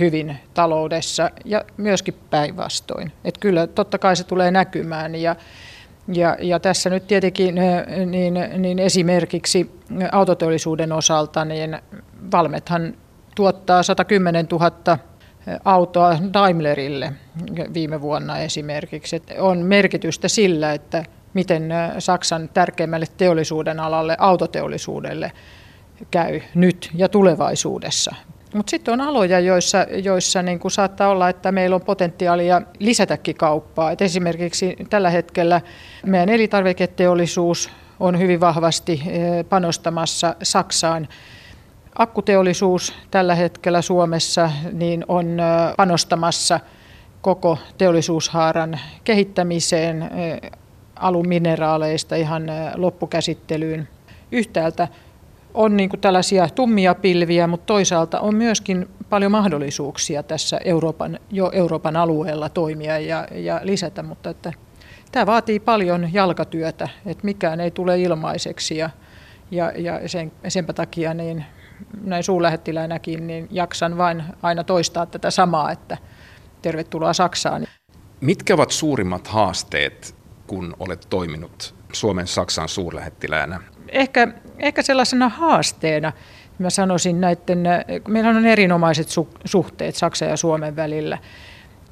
hyvin 0.00 0.36
taloudessa 0.54 1.30
ja 1.44 1.64
myöskin 1.76 2.14
päinvastoin. 2.30 3.12
Että 3.24 3.40
kyllä 3.40 3.66
totta 3.66 3.98
kai 3.98 4.16
se 4.16 4.24
tulee 4.24 4.50
näkymään 4.50 5.14
ja 5.14 5.36
ja, 6.08 6.36
ja 6.40 6.60
tässä 6.60 6.90
nyt 6.90 7.06
tietenkin 7.06 7.54
niin, 8.06 8.34
niin 8.58 8.78
esimerkiksi 8.78 9.80
autoteollisuuden 10.12 10.92
osalta, 10.92 11.44
niin 11.44 11.78
Valmethan 12.32 12.94
tuottaa 13.34 13.82
110 13.82 14.46
000 14.52 14.98
autoa 15.64 16.18
Daimlerille 16.32 17.12
viime 17.74 18.00
vuonna 18.00 18.38
esimerkiksi. 18.38 19.16
Et 19.16 19.32
on 19.38 19.58
merkitystä 19.58 20.28
sillä, 20.28 20.72
että 20.72 21.04
miten 21.34 21.74
Saksan 21.98 22.48
tärkeimmälle 22.54 23.06
teollisuuden 23.16 23.80
alalle, 23.80 24.16
autoteollisuudelle, 24.18 25.32
käy 26.10 26.40
nyt 26.54 26.90
ja 26.94 27.08
tulevaisuudessa. 27.08 28.14
Mutta 28.54 28.70
sitten 28.70 28.94
on 28.94 29.00
aloja, 29.00 29.40
joissa, 29.40 29.86
joissa 30.02 30.42
niin 30.42 30.58
kuin 30.58 30.72
saattaa 30.72 31.08
olla, 31.08 31.28
että 31.28 31.52
meillä 31.52 31.76
on 31.76 31.82
potentiaalia 31.82 32.62
lisätäkin 32.78 33.36
kauppaa. 33.36 33.90
Et 33.90 34.02
esimerkiksi 34.02 34.76
tällä 34.90 35.10
hetkellä 35.10 35.60
meidän 36.06 36.28
elintarviketeollisuus 36.28 37.70
on 38.00 38.18
hyvin 38.18 38.40
vahvasti 38.40 39.02
eh, 39.06 39.44
panostamassa 39.48 40.36
Saksaan. 40.42 41.08
Akkuteollisuus 41.98 42.94
tällä 43.10 43.34
hetkellä 43.34 43.82
Suomessa 43.82 44.50
niin 44.72 45.04
on 45.08 45.40
eh, 45.40 45.46
panostamassa 45.76 46.60
koko 47.22 47.58
teollisuushaaran 47.78 48.80
kehittämiseen 49.04 50.02
eh, 50.02 50.50
alumineraaleista 50.96 52.16
ihan 52.16 52.46
loppukäsittelyyn. 52.74 53.88
Yhtäältä 54.32 54.88
on 55.54 55.76
niin 55.76 55.90
kuin 55.90 56.00
tällaisia 56.00 56.48
tummia 56.48 56.94
pilviä, 56.94 57.46
mutta 57.46 57.66
toisaalta 57.66 58.20
on 58.20 58.34
myöskin 58.34 58.88
paljon 59.10 59.32
mahdollisuuksia 59.32 60.22
tässä 60.22 60.60
Euroopan, 60.64 61.18
jo 61.30 61.50
Euroopan 61.52 61.96
alueella 61.96 62.48
toimia 62.48 62.98
ja, 62.98 63.28
ja 63.32 63.60
lisätä, 63.62 64.02
mutta 64.02 64.30
että 64.30 64.52
tämä 65.12 65.26
vaatii 65.26 65.60
paljon 65.60 66.12
jalkatyötä, 66.12 66.88
että 67.06 67.24
mikään 67.24 67.60
ei 67.60 67.70
tule 67.70 68.00
ilmaiseksi 68.00 68.76
ja, 68.76 68.90
ja, 69.50 69.72
ja 69.76 70.08
sen, 70.08 70.32
senpä 70.48 70.72
takia 70.72 71.14
niin 71.14 71.44
näin 72.04 72.24
suulähettiläänäkin 72.24 73.26
niin 73.26 73.48
jaksan 73.50 73.98
vain 73.98 74.22
aina 74.42 74.64
toistaa 74.64 75.06
tätä 75.06 75.30
samaa, 75.30 75.72
että 75.72 75.96
tervetuloa 76.62 77.12
Saksaan. 77.12 77.66
Mitkä 78.20 78.54
ovat 78.54 78.70
suurimmat 78.70 79.26
haasteet, 79.26 80.14
kun 80.46 80.76
olet 80.78 81.06
toiminut 81.10 81.74
Suomen 81.92 82.26
Saksan 82.26 82.68
suurlähettiläänä? 82.68 83.60
Ehkä, 83.92 84.28
ehkä 84.58 84.82
sellaisena 84.82 85.28
haasteena 85.28 86.12
mä 86.58 86.70
sanoisin 86.70 87.20
näiden, 87.20 87.64
meillä 88.08 88.30
on 88.30 88.46
erinomaiset 88.46 89.08
suhteet 89.44 89.94
Saksan 89.94 90.28
ja 90.28 90.36
Suomen 90.36 90.76
välillä. 90.76 91.18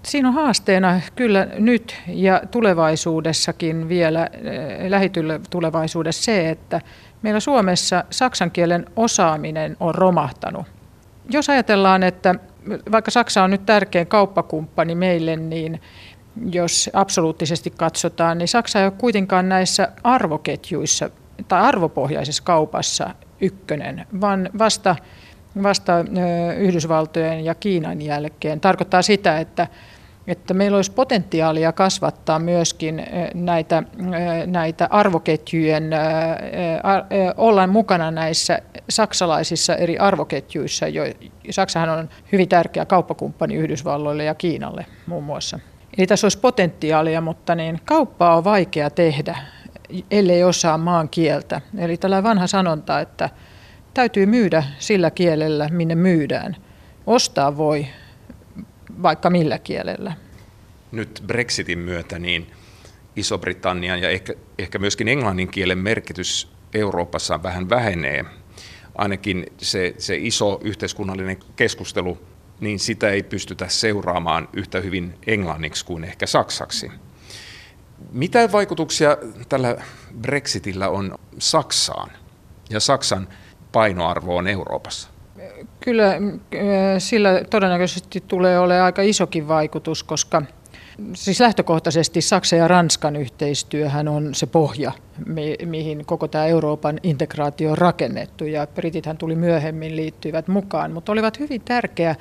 Siinä 0.02 0.28
on 0.28 0.34
haasteena 0.34 1.00
kyllä 1.16 1.46
nyt 1.58 1.96
ja 2.06 2.42
tulevaisuudessakin 2.50 3.88
vielä, 3.88 4.28
eh, 4.32 4.90
lähitulevaisuudessa 4.90 6.22
se, 6.22 6.50
että 6.50 6.80
meillä 7.22 7.40
Suomessa 7.40 8.04
saksan 8.10 8.50
kielen 8.50 8.86
osaaminen 8.96 9.76
on 9.80 9.94
romahtanut. 9.94 10.66
Jos 11.30 11.50
ajatellaan, 11.50 12.02
että 12.02 12.34
vaikka 12.92 13.10
Saksa 13.10 13.42
on 13.42 13.50
nyt 13.50 13.66
tärkein 13.66 14.06
kauppakumppani 14.06 14.94
meille, 14.94 15.36
niin 15.36 15.80
jos 16.50 16.90
absoluuttisesti 16.92 17.70
katsotaan, 17.70 18.38
niin 18.38 18.48
Saksa 18.48 18.78
ei 18.78 18.84
ole 18.84 18.92
kuitenkaan 18.98 19.48
näissä 19.48 19.88
arvoketjuissa 20.04 21.10
tai 21.48 21.60
arvopohjaisessa 21.60 22.42
kaupassa 22.42 23.10
ykkönen, 23.40 24.06
vaan 24.20 24.50
vasta, 24.58 24.96
vasta 25.62 25.92
Yhdysvaltojen 26.58 27.44
ja 27.44 27.54
Kiinan 27.54 28.02
jälkeen. 28.02 28.60
Tarkoittaa 28.60 29.02
sitä, 29.02 29.38
että, 29.38 29.66
että 30.26 30.54
meillä 30.54 30.76
olisi 30.76 30.92
potentiaalia 30.92 31.72
kasvattaa 31.72 32.38
myöskin 32.38 33.06
näitä, 33.34 33.82
näitä 34.46 34.86
arvoketjujen, 34.90 35.90
olla 37.36 37.66
mukana 37.66 38.10
näissä 38.10 38.58
saksalaisissa 38.88 39.76
eri 39.76 39.98
arvoketjuissa. 39.98 40.88
Jo, 40.88 41.02
Saksahan 41.50 41.88
on 41.88 42.08
hyvin 42.32 42.48
tärkeä 42.48 42.84
kauppakumppani 42.84 43.54
Yhdysvalloille 43.54 44.24
ja 44.24 44.34
Kiinalle 44.34 44.86
muun 45.06 45.24
muassa. 45.24 45.58
Eli 45.98 46.06
tässä 46.06 46.24
olisi 46.24 46.38
potentiaalia, 46.38 47.20
mutta 47.20 47.54
niin 47.54 47.80
kauppaa 47.84 48.36
on 48.36 48.44
vaikea 48.44 48.90
tehdä, 48.90 49.38
ellei 50.10 50.44
osaa 50.44 50.78
maan 50.78 51.08
kieltä. 51.08 51.60
Eli 51.78 51.96
tällä 51.96 52.22
vanha 52.22 52.46
sanonta, 52.46 53.00
että 53.00 53.30
täytyy 53.94 54.26
myydä 54.26 54.64
sillä 54.78 55.10
kielellä, 55.10 55.68
minne 55.72 55.94
myydään. 55.94 56.56
Ostaa 57.06 57.56
voi 57.56 57.86
vaikka 59.02 59.30
millä 59.30 59.58
kielellä. 59.58 60.12
Nyt 60.92 61.22
Brexitin 61.26 61.78
myötä 61.78 62.18
niin 62.18 62.46
Iso-Britannian 63.16 64.02
ja 64.02 64.10
ehkä, 64.10 64.34
ehkä 64.58 64.78
myöskin 64.78 65.08
englannin 65.08 65.48
kielen 65.48 65.78
merkitys 65.78 66.52
Euroopassa 66.74 67.42
vähän 67.42 67.70
vähenee. 67.70 68.24
Ainakin 68.94 69.46
se, 69.58 69.94
se 69.98 70.16
iso 70.16 70.60
yhteiskunnallinen 70.64 71.38
keskustelu, 71.56 72.18
niin 72.60 72.78
sitä 72.78 73.10
ei 73.10 73.22
pystytä 73.22 73.68
seuraamaan 73.68 74.48
yhtä 74.52 74.80
hyvin 74.80 75.14
englanniksi 75.26 75.84
kuin 75.84 76.04
ehkä 76.04 76.26
saksaksi. 76.26 76.90
Mitä 78.12 78.52
vaikutuksia 78.52 79.16
tällä 79.48 79.76
Brexitillä 80.20 80.88
on 80.88 81.14
Saksaan 81.38 82.10
ja 82.70 82.80
Saksan 82.80 83.28
painoarvoon 83.72 84.48
Euroopassa? 84.48 85.08
Kyllä 85.80 86.12
sillä 86.98 87.44
todennäköisesti 87.50 88.24
tulee 88.28 88.58
olemaan 88.58 88.84
aika 88.84 89.02
isokin 89.02 89.48
vaikutus, 89.48 90.02
koska 90.02 90.42
siis 91.14 91.40
lähtökohtaisesti 91.40 92.20
Saksan 92.20 92.58
ja 92.58 92.68
Ranskan 92.68 93.16
yhteistyöhän 93.16 94.08
on 94.08 94.34
se 94.34 94.46
pohja, 94.46 94.92
mihin 95.64 96.06
koko 96.06 96.28
tämä 96.28 96.46
Euroopan 96.46 97.00
integraatio 97.02 97.70
on 97.70 97.78
rakennettu. 97.78 98.44
Ja 98.44 98.66
Britithän 98.66 99.16
tuli 99.16 99.34
myöhemmin 99.34 99.96
liittyivät 99.96 100.48
mukaan, 100.48 100.92
mutta 100.92 101.12
olivat 101.12 101.38
hyvin 101.38 101.60
tärkeä 101.60 102.16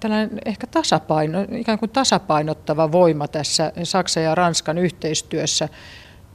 tällainen 0.00 0.38
ehkä 0.44 0.66
tasapaino, 0.66 1.46
ikään 1.52 1.78
kuin 1.78 1.90
tasapainottava 1.90 2.92
voima 2.92 3.28
tässä 3.28 3.72
Saksan 3.82 4.22
ja 4.22 4.34
Ranskan 4.34 4.78
yhteistyössä. 4.78 5.68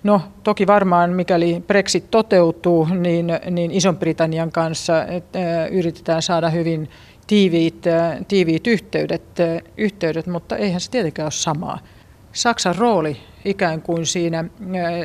No 0.03 0.22
toki 0.43 0.67
varmaan 0.67 1.10
mikäli 1.10 1.63
Brexit 1.67 2.12
toteutuu, 2.12 2.86
niin, 2.86 3.27
niin 3.51 3.72
Ison-Britannian 3.72 4.51
kanssa 4.51 5.05
että, 5.05 5.67
yritetään 5.67 6.22
saada 6.22 6.50
hyvin 6.50 6.89
tiiviit, 7.27 7.83
tiiviit 8.27 8.67
yhteydet, 8.67 9.24
yhteydet, 9.77 10.27
mutta 10.27 10.57
eihän 10.57 10.81
se 10.81 10.91
tietenkään 10.91 11.25
ole 11.25 11.31
samaa. 11.31 11.79
Saksan 12.33 12.75
rooli 12.75 13.17
ikään 13.45 13.81
kuin 13.81 14.05
siinä 14.05 14.45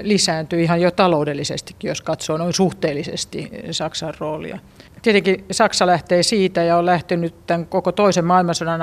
lisääntyy 0.03 0.63
ihan 0.63 0.81
jo 0.81 0.91
taloudellisestikin, 0.91 1.89
jos 1.89 2.01
katsoo 2.01 2.37
noin 2.37 2.53
suhteellisesti 2.53 3.51
Saksan 3.71 4.15
roolia. 4.19 4.59
Tietenkin 5.03 5.45
Saksa 5.51 5.87
lähtee 5.87 6.23
siitä 6.23 6.63
ja 6.63 6.77
on 6.77 6.87
lähtenyt 6.87 7.47
tämän 7.47 7.67
koko 7.67 7.93
toisen 7.93 8.25
maailmansodan 8.25 8.81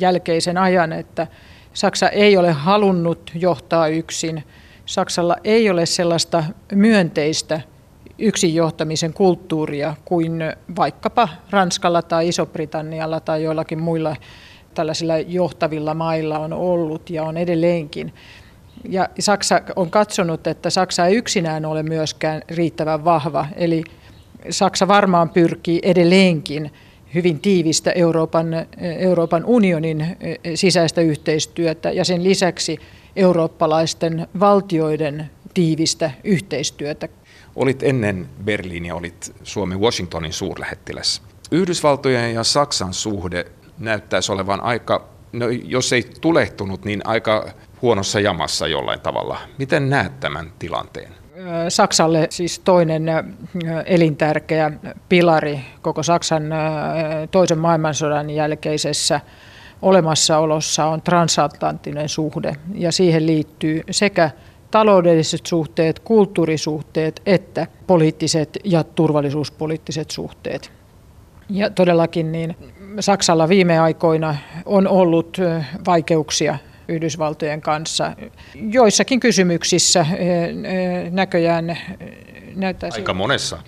jälkeisen 0.00 0.58
ajan, 0.58 0.92
että 0.92 1.26
Saksa 1.74 2.08
ei 2.08 2.36
ole 2.36 2.52
halunnut 2.52 3.30
johtaa 3.34 3.88
yksin. 3.88 4.44
Saksalla 4.86 5.36
ei 5.44 5.70
ole 5.70 5.86
sellaista 5.86 6.44
myönteistä 6.74 7.60
yksin 8.18 8.54
johtamisen 8.54 9.12
kulttuuria 9.12 9.94
kuin 10.04 10.42
vaikkapa 10.76 11.28
Ranskalla 11.50 12.02
tai 12.02 12.28
Iso-Britannialla 12.28 13.20
tai 13.20 13.42
joillakin 13.42 13.78
muilla 13.78 14.16
tällaisilla 14.74 15.18
johtavilla 15.18 15.94
mailla 15.94 16.38
on 16.38 16.52
ollut 16.52 17.10
ja 17.10 17.24
on 17.24 17.36
edelleenkin. 17.36 18.14
Ja 18.88 19.08
Saksa 19.18 19.60
on 19.76 19.90
katsonut, 19.90 20.46
että 20.46 20.70
Saksa 20.70 21.06
ei 21.06 21.16
yksinään 21.16 21.64
ole 21.64 21.82
myöskään 21.82 22.42
riittävän 22.48 23.04
vahva, 23.04 23.46
eli 23.56 23.84
Saksa 24.50 24.88
varmaan 24.88 25.30
pyrkii 25.30 25.80
edelleenkin 25.82 26.70
hyvin 27.14 27.40
tiivistä 27.40 27.90
Euroopan, 27.90 28.46
Euroopan 28.98 29.44
unionin 29.44 30.16
sisäistä 30.54 31.00
yhteistyötä 31.00 31.90
ja 31.90 32.04
sen 32.04 32.24
lisäksi 32.24 32.78
eurooppalaisten 33.16 34.28
valtioiden 34.40 35.30
tiivistä 35.54 36.10
yhteistyötä. 36.24 37.08
Olit 37.56 37.82
ennen 37.82 38.28
Berliiniä, 38.44 38.94
olit 38.94 39.34
Suomen 39.42 39.80
Washingtonin 39.80 40.32
suurlähettiläs. 40.32 41.22
Yhdysvaltojen 41.50 42.34
ja 42.34 42.44
Saksan 42.44 42.94
suhde 42.94 43.44
näyttäisi 43.78 44.32
olevan 44.32 44.60
aika, 44.60 45.08
no 45.32 45.46
jos 45.48 45.92
ei 45.92 46.02
tulehtunut, 46.20 46.84
niin 46.84 47.00
aika 47.04 47.48
huonossa 47.82 48.20
jamassa 48.20 48.66
jollain 48.66 49.00
tavalla. 49.00 49.38
Miten 49.58 49.90
näet 49.90 50.20
tämän 50.20 50.52
tilanteen? 50.58 51.12
Saksalle 51.68 52.26
siis 52.30 52.58
toinen 52.58 53.06
elintärkeä 53.86 54.72
pilari 55.08 55.60
koko 55.82 56.02
Saksan 56.02 56.42
toisen 57.30 57.58
maailmansodan 57.58 58.30
jälkeisessä 58.30 59.20
olemassaolossa 59.82 60.86
on 60.86 61.02
transatlanttinen 61.02 62.08
suhde 62.08 62.56
ja 62.74 62.92
siihen 62.92 63.26
liittyy 63.26 63.82
sekä 63.90 64.30
taloudelliset 64.70 65.46
suhteet, 65.46 65.98
kulttuurisuhteet 65.98 67.22
että 67.26 67.66
poliittiset 67.86 68.58
ja 68.64 68.84
turvallisuuspoliittiset 68.84 70.10
suhteet. 70.10 70.72
Ja 71.48 71.70
todellakin 71.70 72.32
niin 72.32 72.56
Saksalla 73.00 73.48
viime 73.48 73.78
aikoina 73.78 74.36
on 74.66 74.88
ollut 74.88 75.36
vaikeuksia 75.86 76.58
Yhdysvaltojen 76.88 77.60
kanssa. 77.60 78.12
Joissakin 78.54 79.20
kysymyksissä 79.20 80.06
näköjään 81.10 81.78
näyttää 82.56 82.90
Aika 82.92 83.14
monessa. 83.14 83.58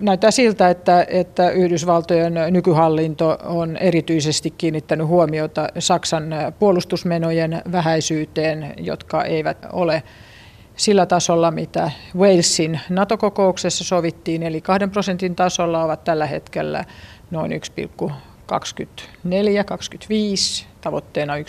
Näyttää 0.00 0.30
siltä, 0.30 0.70
että, 0.70 1.06
että 1.08 1.50
Yhdysvaltojen 1.50 2.34
nykyhallinto 2.50 3.38
on 3.44 3.76
erityisesti 3.76 4.50
kiinnittänyt 4.50 5.06
huomiota 5.06 5.68
Saksan 5.78 6.34
puolustusmenojen 6.58 7.62
vähäisyyteen, 7.72 8.74
jotka 8.76 9.24
eivät 9.24 9.66
ole 9.72 10.02
sillä 10.76 11.06
tasolla, 11.06 11.50
mitä 11.50 11.90
Walesin 12.16 12.80
NATO-kokouksessa 12.88 13.84
sovittiin, 13.84 14.42
eli 14.42 14.60
2 14.60 14.86
prosentin 14.86 15.36
tasolla 15.36 15.84
ovat 15.84 16.04
tällä 16.04 16.26
hetkellä 16.26 16.84
noin 17.30 17.52
1,24-25, 18.52 18.58
tavoitteena 20.80 21.36
1,5 21.36 21.42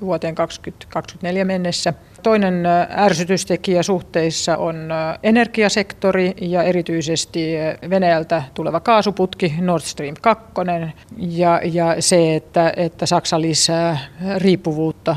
vuoteen 0.00 0.34
2024 0.34 1.44
mennessä. 1.44 1.94
Toinen 2.22 2.66
ärsytystekijä 2.96 3.82
suhteissa 3.82 4.56
on 4.56 4.88
energiasektori 5.22 6.34
ja 6.40 6.62
erityisesti 6.62 7.52
Venäjältä 7.90 8.42
tuleva 8.54 8.80
kaasuputki 8.80 9.54
Nord 9.60 9.82
Stream 9.82 10.14
2 10.20 10.44
ja, 11.16 11.60
ja 11.64 11.96
se, 12.00 12.36
että, 12.36 12.72
että 12.76 13.06
Saksa 13.06 13.40
lisää 13.40 13.98
riippuvuutta 14.36 15.16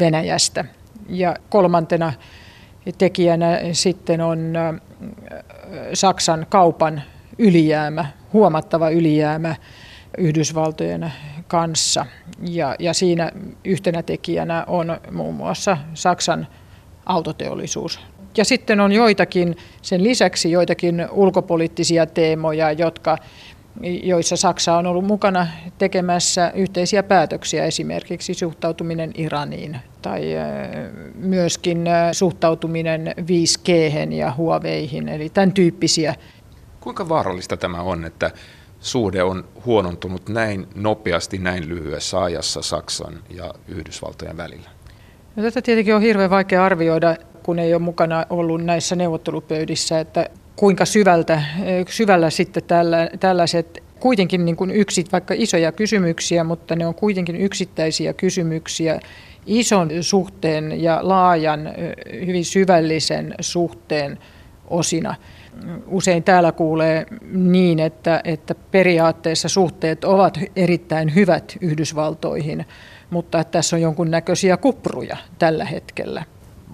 Venäjästä. 0.00 0.64
Ja 1.08 1.36
kolmantena 1.48 2.12
tekijänä 2.98 3.60
sitten 3.72 4.20
on 4.20 4.54
Saksan 5.94 6.46
kaupan 6.48 7.02
ylijäämä, 7.38 8.06
huomattava 8.32 8.90
ylijäämä 8.90 9.54
Yhdysvaltojen 10.16 11.12
kanssa. 11.48 12.06
Ja, 12.48 12.76
ja 12.78 12.94
siinä 12.94 13.32
yhtenä 13.64 14.02
tekijänä 14.02 14.64
on 14.66 15.00
muun 15.12 15.34
muassa 15.34 15.76
Saksan 15.94 16.46
autoteollisuus. 17.06 18.00
Ja 18.36 18.44
sitten 18.44 18.80
on 18.80 18.92
joitakin, 18.92 19.56
sen 19.82 20.04
lisäksi 20.04 20.50
joitakin 20.50 21.08
ulkopoliittisia 21.10 22.06
teemoja, 22.06 22.72
jotka 22.72 23.18
joissa 24.02 24.36
Saksa 24.36 24.76
on 24.76 24.86
ollut 24.86 25.04
mukana 25.04 25.46
tekemässä 25.78 26.52
yhteisiä 26.54 27.02
päätöksiä, 27.02 27.64
esimerkiksi 27.64 28.34
suhtautuminen 28.34 29.10
Iraniin 29.14 29.76
tai 30.02 30.22
myöskin 31.14 31.84
suhtautuminen 32.12 33.14
5G 33.18 34.12
ja 34.12 34.32
Huaweihin, 34.36 35.08
eli 35.08 35.28
tämän 35.28 35.52
tyyppisiä. 35.52 36.14
Kuinka 36.80 37.08
vaarallista 37.08 37.56
tämä 37.56 37.82
on, 37.82 38.04
että 38.04 38.30
suhde 38.86 39.22
on 39.22 39.44
huonontunut 39.66 40.28
näin 40.28 40.66
nopeasti, 40.74 41.38
näin 41.38 41.68
lyhyessä 41.68 42.22
ajassa 42.22 42.62
Saksan 42.62 43.18
ja 43.30 43.54
Yhdysvaltojen 43.68 44.36
välillä? 44.36 44.70
No, 45.36 45.42
tätä 45.42 45.62
tietenkin 45.62 45.94
on 45.94 46.02
hirveän 46.02 46.30
vaikea 46.30 46.64
arvioida, 46.64 47.16
kun 47.42 47.58
ei 47.58 47.74
ole 47.74 47.82
mukana 47.82 48.26
ollut 48.30 48.64
näissä 48.64 48.96
neuvottelupöydissä, 48.96 50.00
että 50.00 50.30
kuinka 50.56 50.84
syvältä, 50.84 51.42
syvällä 51.88 52.30
sitten 52.30 52.62
tällä, 52.62 53.10
tällaiset 53.20 53.82
kuitenkin 54.00 54.44
niin 54.44 54.56
kuin 54.56 54.70
yksit, 54.70 55.12
vaikka 55.12 55.34
isoja 55.36 55.72
kysymyksiä, 55.72 56.44
mutta 56.44 56.76
ne 56.76 56.86
on 56.86 56.94
kuitenkin 56.94 57.36
yksittäisiä 57.36 58.12
kysymyksiä 58.12 59.00
ison 59.46 59.90
suhteen 60.00 60.82
ja 60.82 60.98
laajan, 61.02 61.74
hyvin 62.26 62.44
syvällisen 62.44 63.34
suhteen 63.40 64.18
osina. 64.68 65.14
Usein 65.86 66.22
täällä 66.22 66.52
kuulee 66.52 67.06
niin, 67.32 67.80
että, 67.80 68.20
että 68.24 68.54
periaatteessa 68.54 69.48
suhteet 69.48 70.04
ovat 70.04 70.40
erittäin 70.56 71.14
hyvät 71.14 71.56
Yhdysvaltoihin, 71.60 72.66
mutta 73.10 73.40
että 73.40 73.50
tässä 73.50 73.76
on 73.76 73.82
jonkunnäköisiä 73.82 74.56
kupruja 74.56 75.16
tällä 75.38 75.64
hetkellä. 75.64 76.24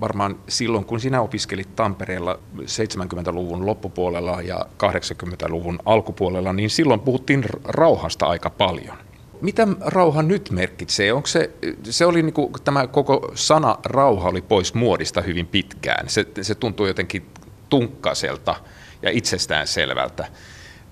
Varmaan 0.01 0.37
silloin, 0.49 0.85
kun 0.85 1.01
sinä 1.01 1.21
opiskelit 1.21 1.77
Tampereella 1.77 2.39
70-luvun 2.59 3.67
loppupuolella 3.67 4.43
ja 4.43 4.67
80-luvun 4.85 5.79
alkupuolella, 5.85 6.53
niin 6.53 6.71
silloin 6.71 7.01
puhuttiin 7.01 7.45
rauhasta 7.65 8.27
aika 8.27 8.51
paljon. 8.51 8.97
Mitä 9.41 9.69
rauha 9.81 10.23
nyt 10.23 10.51
merkitsee? 10.51 11.13
Onko 11.13 11.27
se, 11.27 11.51
se 11.85 12.07
oli 12.07 12.23
niin 12.23 12.33
kuin, 12.33 12.53
tämä 12.65 12.87
koko 12.87 13.33
sana 13.35 13.79
rauha 13.85 14.29
oli 14.29 14.43
pois 14.43 14.75
muodista 14.75 15.21
hyvin 15.21 15.47
pitkään. 15.47 16.09
Se, 16.09 16.27
se 16.43 16.55
tuntuu 16.55 16.87
jotenkin 16.87 17.27
tunkkaiselta 17.73 18.55
ja 19.03 19.11
itsestään 19.11 19.67
selvältä. 19.67 20.27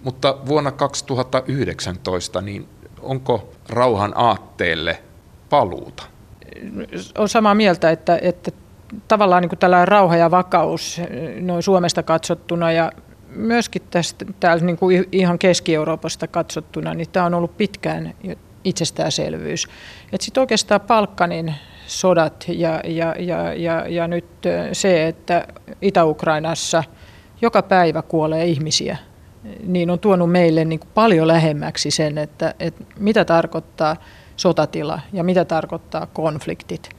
Mutta 0.03 0.39
vuonna 0.47 0.73
2019, 0.73 2.41
niin 2.41 2.69
onko 3.01 3.53
rauhan 3.69 4.13
aatteelle 4.17 5.03
paluuta? 5.51 6.03
On 7.19 7.29
samaa 7.29 7.55
mieltä, 7.55 7.91
että, 7.91 8.19
että 8.23 8.51
tavallaan 9.09 9.43
niin 9.43 9.59
tällainen 9.59 9.89
rauha 9.89 10.17
ja 10.17 10.31
vakaus 10.31 11.01
noin 11.41 11.63
Suomesta 11.63 12.03
katsottuna 12.03 12.73
ja 12.73 12.93
myöskin 13.29 13.83
tästä 13.91 14.25
täällä 14.41 14.65
niin 14.65 14.79
kuin 14.79 15.09
ihan 15.13 15.39
Keski-Euroopasta 15.39 16.29
katsottuna, 16.29 16.95
niin 16.95 17.11
tämä 17.13 17.27
on 17.27 17.35
ollut 17.35 17.57
pitkään 17.57 18.15
itsestäänselvyys. 18.65 19.69
Sitten 20.21 20.41
oikeastaan 20.41 20.81
Palkkanin 20.81 21.55
sodat 21.91 22.45
ja, 22.49 22.81
ja, 22.85 23.15
ja, 23.19 23.55
ja, 23.55 23.89
ja 23.89 24.09
nyt 24.09 24.27
se, 24.73 25.09
että 25.09 25.47
Itä-Ukrainassa 25.83 26.85
joka 27.43 27.63
päivä 27.63 28.03
kuolee 28.03 28.47
ihmisiä, 28.47 28.97
niin 29.67 29.91
on 29.91 29.99
tuonut 29.99 30.31
meille 30.33 30.65
niin 30.65 30.81
kuin 30.81 30.91
paljon 30.95 31.29
lähemmäksi 31.29 31.91
sen, 31.91 32.19
että, 32.19 32.55
että 32.61 32.85
mitä 32.99 33.25
tarkoittaa 33.25 33.97
sotatila 34.37 35.01
ja 35.13 35.25
mitä 35.25 35.45
tarkoittaa 35.45 36.07
konfliktit. 36.07 36.91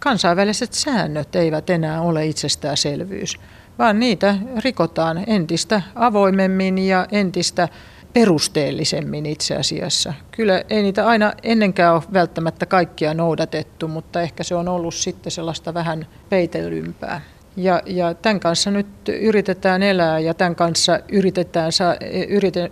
Kansainväliset 0.00 0.72
säännöt 0.72 1.36
eivät 1.36 1.70
enää 1.70 2.00
ole 2.00 2.26
itsestäänselvyys, 2.26 3.36
vaan 3.78 4.00
niitä 4.00 4.36
rikotaan 4.64 5.24
entistä 5.26 5.82
avoimemmin 5.94 6.78
ja 6.78 7.06
entistä 7.12 7.68
perusteellisemmin 8.14 9.26
itse 9.26 9.56
asiassa. 9.56 10.14
Kyllä 10.30 10.64
ei 10.70 10.82
niitä 10.82 11.06
aina 11.06 11.32
ennenkään 11.42 11.94
ole 11.94 12.02
välttämättä 12.12 12.66
kaikkia 12.66 13.14
noudatettu, 13.14 13.88
mutta 13.88 14.22
ehkä 14.22 14.42
se 14.42 14.54
on 14.54 14.68
ollut 14.68 14.94
sitten 14.94 15.32
sellaista 15.32 15.74
vähän 15.74 16.06
peitelympää. 16.28 17.20
Ja, 17.56 17.82
ja 17.86 18.14
tämän 18.14 18.40
kanssa 18.40 18.70
nyt 18.70 18.86
yritetään 19.20 19.82
elää 19.82 20.18
ja 20.18 20.34
tämän 20.34 20.54
kanssa 20.54 21.00
yritetään 21.12 21.72
sa, 21.72 21.96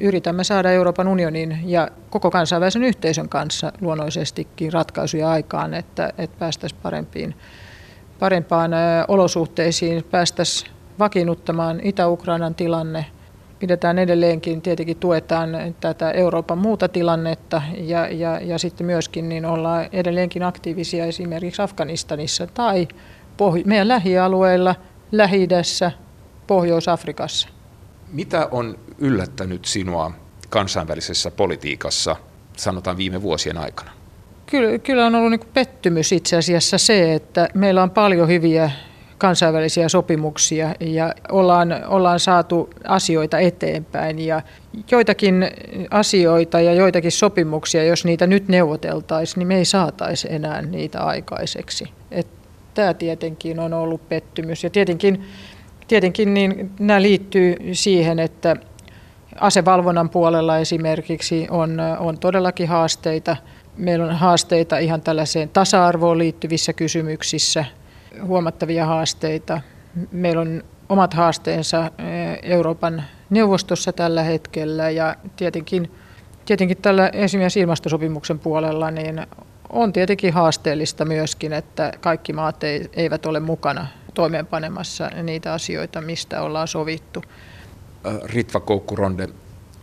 yritämme 0.00 0.44
saada 0.44 0.70
Euroopan 0.72 1.08
unionin 1.08 1.58
ja 1.64 1.88
koko 2.10 2.30
kansainvälisen 2.30 2.84
yhteisön 2.84 3.28
kanssa 3.28 3.72
luonnollisestikin 3.80 4.72
ratkaisuja 4.72 5.30
aikaan, 5.30 5.74
että, 5.74 6.12
että 6.18 6.36
päästäisiin 6.38 6.80
parempiin, 6.82 7.34
parempaan 8.18 8.70
olosuhteisiin, 9.08 10.04
päästäisiin 10.10 10.70
vakiinnuttamaan 10.98 11.80
Itä-Ukrainan 11.82 12.54
tilanne. 12.54 13.06
Pidetään 13.62 13.98
edelleenkin, 13.98 14.62
tietenkin 14.62 14.96
tuetaan 14.96 15.50
tätä 15.80 16.10
Euroopan 16.10 16.58
muuta 16.58 16.88
tilannetta 16.88 17.62
ja, 17.78 18.08
ja, 18.08 18.40
ja 18.40 18.58
sitten 18.58 18.86
myöskin 18.86 19.28
niin 19.28 19.44
ollaan 19.44 19.88
edelleenkin 19.92 20.42
aktiivisia 20.42 21.04
esimerkiksi 21.04 21.62
Afganistanissa 21.62 22.46
tai 22.46 22.88
Pohj- 23.36 23.62
meidän 23.64 23.88
lähialueilla, 23.88 24.74
lähi 25.12 25.48
Pohjois-Afrikassa. 26.46 27.48
Mitä 28.12 28.48
on 28.50 28.78
yllättänyt 28.98 29.64
sinua 29.64 30.12
kansainvälisessä 30.50 31.30
politiikassa, 31.30 32.16
sanotaan 32.56 32.96
viime 32.96 33.22
vuosien 33.22 33.58
aikana? 33.58 33.90
Kyllä, 34.46 34.78
kyllä 34.78 35.06
on 35.06 35.14
ollut 35.14 35.30
niin 35.30 35.50
pettymys 35.54 36.12
itse 36.12 36.36
asiassa 36.36 36.78
se, 36.78 37.14
että 37.14 37.48
meillä 37.54 37.82
on 37.82 37.90
paljon 37.90 38.28
hyviä 38.28 38.70
kansainvälisiä 39.22 39.88
sopimuksia 39.88 40.74
ja 40.80 41.14
ollaan, 41.32 41.84
ollaan 41.86 42.20
saatu 42.20 42.70
asioita 42.88 43.38
eteenpäin. 43.38 44.18
Ja 44.18 44.42
joitakin 44.90 45.46
asioita 45.90 46.60
ja 46.60 46.74
joitakin 46.74 47.12
sopimuksia, 47.12 47.84
jos 47.84 48.04
niitä 48.04 48.26
nyt 48.26 48.48
neuvoteltaisiin, 48.48 49.38
niin 49.38 49.48
me 49.48 49.56
ei 49.56 49.64
saataisi 49.64 50.28
enää 50.30 50.62
niitä 50.62 51.00
aikaiseksi. 51.00 51.84
Et 52.10 52.26
tämä 52.74 52.94
tietenkin 52.94 53.60
on 53.60 53.72
ollut 53.74 54.08
pettymys. 54.08 54.64
Ja 54.64 54.70
tietenkin, 54.70 55.24
tietenkin 55.88 56.34
niin 56.34 56.70
nämä 56.78 57.02
liittyy 57.02 57.56
siihen, 57.72 58.18
että 58.18 58.56
asevalvonnan 59.40 60.10
puolella 60.10 60.58
esimerkiksi 60.58 61.46
on, 61.50 61.80
on 61.98 62.18
todellakin 62.18 62.68
haasteita. 62.68 63.36
Meillä 63.76 64.04
on 64.04 64.16
haasteita 64.16 64.78
ihan 64.78 65.00
tällaiseen 65.00 65.48
tasa-arvoon 65.48 66.18
liittyvissä 66.18 66.72
kysymyksissä, 66.72 67.64
huomattavia 68.26 68.86
haasteita. 68.86 69.60
Meillä 70.12 70.40
on 70.40 70.62
omat 70.88 71.14
haasteensa 71.14 71.84
eh, 71.84 72.38
Euroopan 72.42 73.04
neuvostossa 73.30 73.92
tällä 73.92 74.22
hetkellä 74.22 74.90
ja 74.90 75.16
tietenkin, 75.36 75.92
tietenkin 76.44 76.76
tällä 76.76 77.08
esimerkiksi 77.08 77.60
ilmastosopimuksen 77.60 78.38
puolella 78.38 78.90
niin 78.90 79.26
on 79.72 79.92
tietenkin 79.92 80.32
haasteellista 80.32 81.04
myöskin, 81.04 81.52
että 81.52 81.92
kaikki 82.00 82.32
maat 82.32 82.64
eivät 82.92 83.26
ole 83.26 83.40
mukana 83.40 83.86
toimeenpanemassa 84.14 85.10
niitä 85.22 85.52
asioita, 85.52 86.00
mistä 86.00 86.42
ollaan 86.42 86.68
sovittu. 86.68 87.22
Ritva 88.24 88.60
Koukkuronde, 88.60 89.28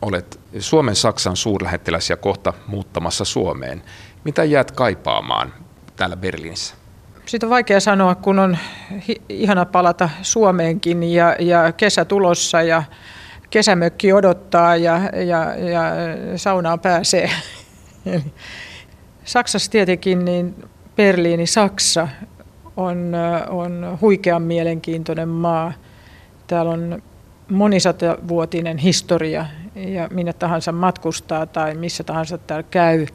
olet 0.02 0.40
Suomen 0.60 0.96
Saksan 0.96 1.36
suurlähettiläs 1.36 2.10
ja 2.10 2.18
kohta 2.18 2.54
muuttamassa 2.68 3.26
Suomeen. 3.26 3.84
Mitä 4.24 4.44
jäät 4.44 4.72
kaipaamaan 4.72 5.54
täällä 5.96 6.18
Berliinissä? 6.18 6.79
Siitä 7.30 7.46
on 7.46 7.50
vaikea 7.50 7.80
sanoa, 7.80 8.16
kun 8.16 8.40
on 8.40 8.58
ihana 9.30 9.66
palata 9.66 10.10
Suomeenkin 10.22 11.04
ja, 11.04 11.36
ja 11.40 11.72
kesä 11.72 12.06
tulossa 12.06 12.62
ja 12.62 12.84
kesämökki 13.50 14.14
odottaa 14.14 14.76
ja, 14.76 15.00
ja, 15.14 15.56
ja 15.56 15.82
saunaan 16.36 16.80
pääsee. 16.80 17.30
Saksassa 19.24 19.72
tietenkin 19.72 20.26
niin 20.26 20.56
Berliini, 20.96 21.48
Saksa 21.48 22.08
on, 22.78 23.12
on 23.50 23.98
huikean 24.02 24.42
mielenkiintoinen 24.42 25.30
maa. 25.30 25.74
Täällä 26.48 26.72
on 26.72 27.02
monisatavuotinen 27.50 28.78
historia 28.78 29.46
ja 29.76 30.08
minne 30.12 30.34
tahansa 30.34 30.72
matkustaa 30.72 31.46
tai 31.46 31.76
missä 31.76 32.04
tahansa 32.04 32.38
täällä 32.38 32.68
käy, 32.72 33.06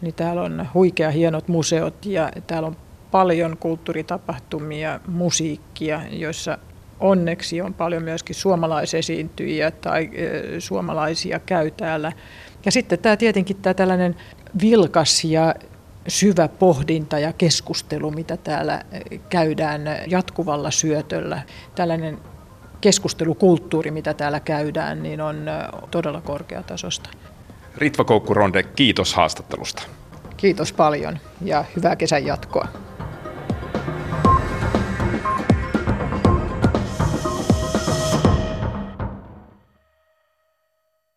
niin 0.00 0.14
täällä 0.14 0.42
on 0.42 0.68
huikea 0.74 1.10
hienot 1.10 1.48
museot 1.48 2.06
ja 2.06 2.30
täällä 2.46 2.66
on 2.68 2.83
paljon 3.14 3.56
kulttuuritapahtumia, 3.56 5.00
musiikkia, 5.06 6.00
joissa 6.10 6.58
onneksi 7.00 7.60
on 7.60 7.74
paljon 7.74 8.02
myöskin 8.02 8.34
suomalaisesiintyjiä 8.36 9.70
tai 9.70 10.10
suomalaisia 10.58 11.38
käy 11.38 11.70
täällä. 11.70 12.12
Ja 12.64 12.72
sitten 12.72 12.98
tämä 12.98 13.16
tietenkin 13.16 13.56
tämä 13.56 13.74
tällainen 13.74 14.16
vilkas 14.62 15.24
ja 15.24 15.54
syvä 16.08 16.48
pohdinta 16.48 17.18
ja 17.18 17.32
keskustelu, 17.32 18.10
mitä 18.10 18.36
täällä 18.36 18.82
käydään 19.28 19.82
jatkuvalla 20.06 20.70
syötöllä. 20.70 21.42
Tällainen 21.74 22.18
keskustelukulttuuri, 22.80 23.90
mitä 23.90 24.14
täällä 24.14 24.40
käydään, 24.40 25.02
niin 25.02 25.20
on 25.20 25.46
todella 25.90 26.20
korkeatasosta. 26.20 27.10
Ritva 27.76 28.04
Koukkuronde, 28.04 28.62
kiitos 28.62 29.14
haastattelusta. 29.14 29.82
Kiitos 30.36 30.72
paljon 30.72 31.18
ja 31.44 31.64
hyvää 31.76 31.96
kesän 31.96 32.26
jatkoa. 32.26 32.68